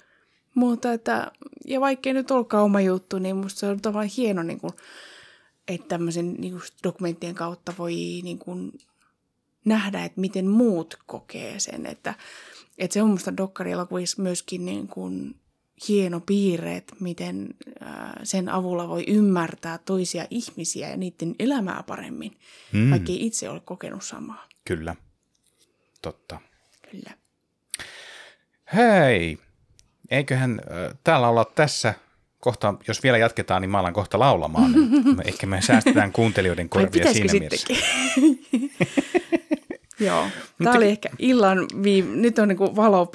Mutta 0.55 0.93
että, 0.93 1.33
ja 1.65 1.81
vaikka 1.81 2.09
ei 2.11 2.15
nyt 2.15 2.31
olekaan 2.31 2.65
oma 2.65 2.81
juttu, 2.81 3.19
niin 3.19 3.37
musta 3.37 3.61
se 3.61 3.67
on 3.67 3.81
tavallaan 3.81 4.11
hieno, 4.17 4.43
niin 4.43 4.61
kuin, 4.61 4.73
että 5.69 5.89
tämmöisen 5.89 6.35
niin 6.35 6.53
kuin 6.53 6.63
dokumenttien 6.85 7.35
kautta 7.35 7.75
voi 7.79 7.95
niin 8.23 8.39
kuin, 8.39 8.73
nähdä, 9.65 10.05
että 10.05 10.21
miten 10.21 10.47
muut 10.49 10.99
kokee 11.07 11.61
sen. 11.61 11.87
Että, 11.87 12.15
että 12.79 12.95
se 12.95 13.03
on 13.03 13.11
musta 13.11 13.37
dokkarielokuvissa 13.37 14.23
myöskin 14.23 14.65
niin 14.65 14.89
kuin, 14.89 15.35
hieno 15.89 16.21
piirre, 16.21 16.77
että 16.77 16.95
miten 17.01 17.49
sen 18.23 18.49
avulla 18.49 18.89
voi 18.89 19.05
ymmärtää 19.09 19.79
toisia 19.79 20.27
ihmisiä 20.31 20.91
ja 20.91 20.97
niiden 20.97 21.35
elämää 21.39 21.85
paremmin, 21.87 22.37
Mm, 22.73 22.91
vaikka 22.91 23.13
ei 23.13 23.27
itse 23.27 23.51
ole 23.51 23.61
kokenut 23.61 24.05
samaa. 24.05 24.49
Kyllä, 24.65 24.97
totta. 26.03 26.41
Kyllä. 26.91 27.11
Hei, 28.75 29.39
eiköhän 30.11 30.61
äh, 30.61 30.99
täällä 31.05 31.29
olla 31.29 31.45
tässä 31.45 31.95
kohta, 32.41 32.75
jos 32.89 33.03
vielä 33.03 33.19
jatketaan, 33.19 33.63
niin 33.63 33.71
mä 33.71 33.79
alan 33.79 33.93
kohta 33.93 34.19
laulamaan. 34.19 34.73
Niin 34.73 35.23
ehkä 35.29 35.47
me 35.47 35.63
säästetään 35.63 36.13
kuuntelijoiden 36.13 36.69
korvia 36.69 37.13
siinä 37.13 37.33
mielessä. 37.33 37.75
Joo. 40.01 40.27
Tämä 40.65 40.77
oli 40.77 40.89
ehkä 40.89 41.09
illan 41.19 41.67
viime... 41.83 42.17
Nyt 42.17 42.39
on 42.39 42.49
niinku 42.49 42.77
valo, 42.77 43.11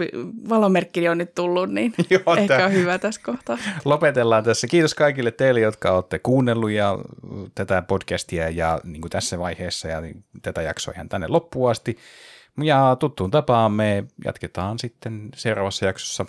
valomerkki 0.50 1.10
on 1.10 1.18
nyt 1.18 1.36
tullut, 1.36 1.70
niin 1.70 1.94
Joo, 2.10 2.36
ehkä 2.38 2.58
tää- 2.58 2.65
on 2.65 2.74
hyvä 2.74 2.98
tässä 2.98 3.22
kohtaa. 3.24 3.58
Lopetellaan 3.86 4.44
tässä. 4.44 4.68
Kiitos 4.68 4.94
kaikille 4.94 5.32
teille, 5.32 5.60
jotka 5.60 5.92
olette 5.92 6.20
kuunnellut 6.20 6.72
ja 6.72 6.98
tätä 7.56 7.82
podcastia 7.82 8.50
ja 8.50 8.80
niin 8.84 9.02
kuin 9.02 9.12
tässä 9.12 9.39
vaiheessa 9.39 9.88
ja 9.88 10.02
tätä 10.42 10.62
jaksoa 10.62 10.94
ihan 10.94 11.10
tänne 11.10 11.28
loppuun 11.28 11.72
asti. 11.72 11.98
Ja 12.63 12.98
tuttuun 13.00 13.32
tapaan 13.32 13.72
me 13.72 14.04
jatketaan 14.26 14.80
sitten 14.80 15.30
seuraavassa 15.36 15.86
jaksossa 15.86 16.26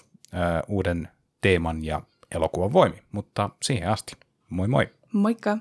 uuden 0.68 1.08
teeman 1.40 1.84
ja 1.84 2.02
elokuvan 2.34 2.72
voimi. 2.72 3.02
Mutta 3.12 3.50
siihen 3.62 3.88
asti, 3.88 4.12
moi 4.50 4.68
moi! 4.68 4.88
Moikka! 5.12 5.58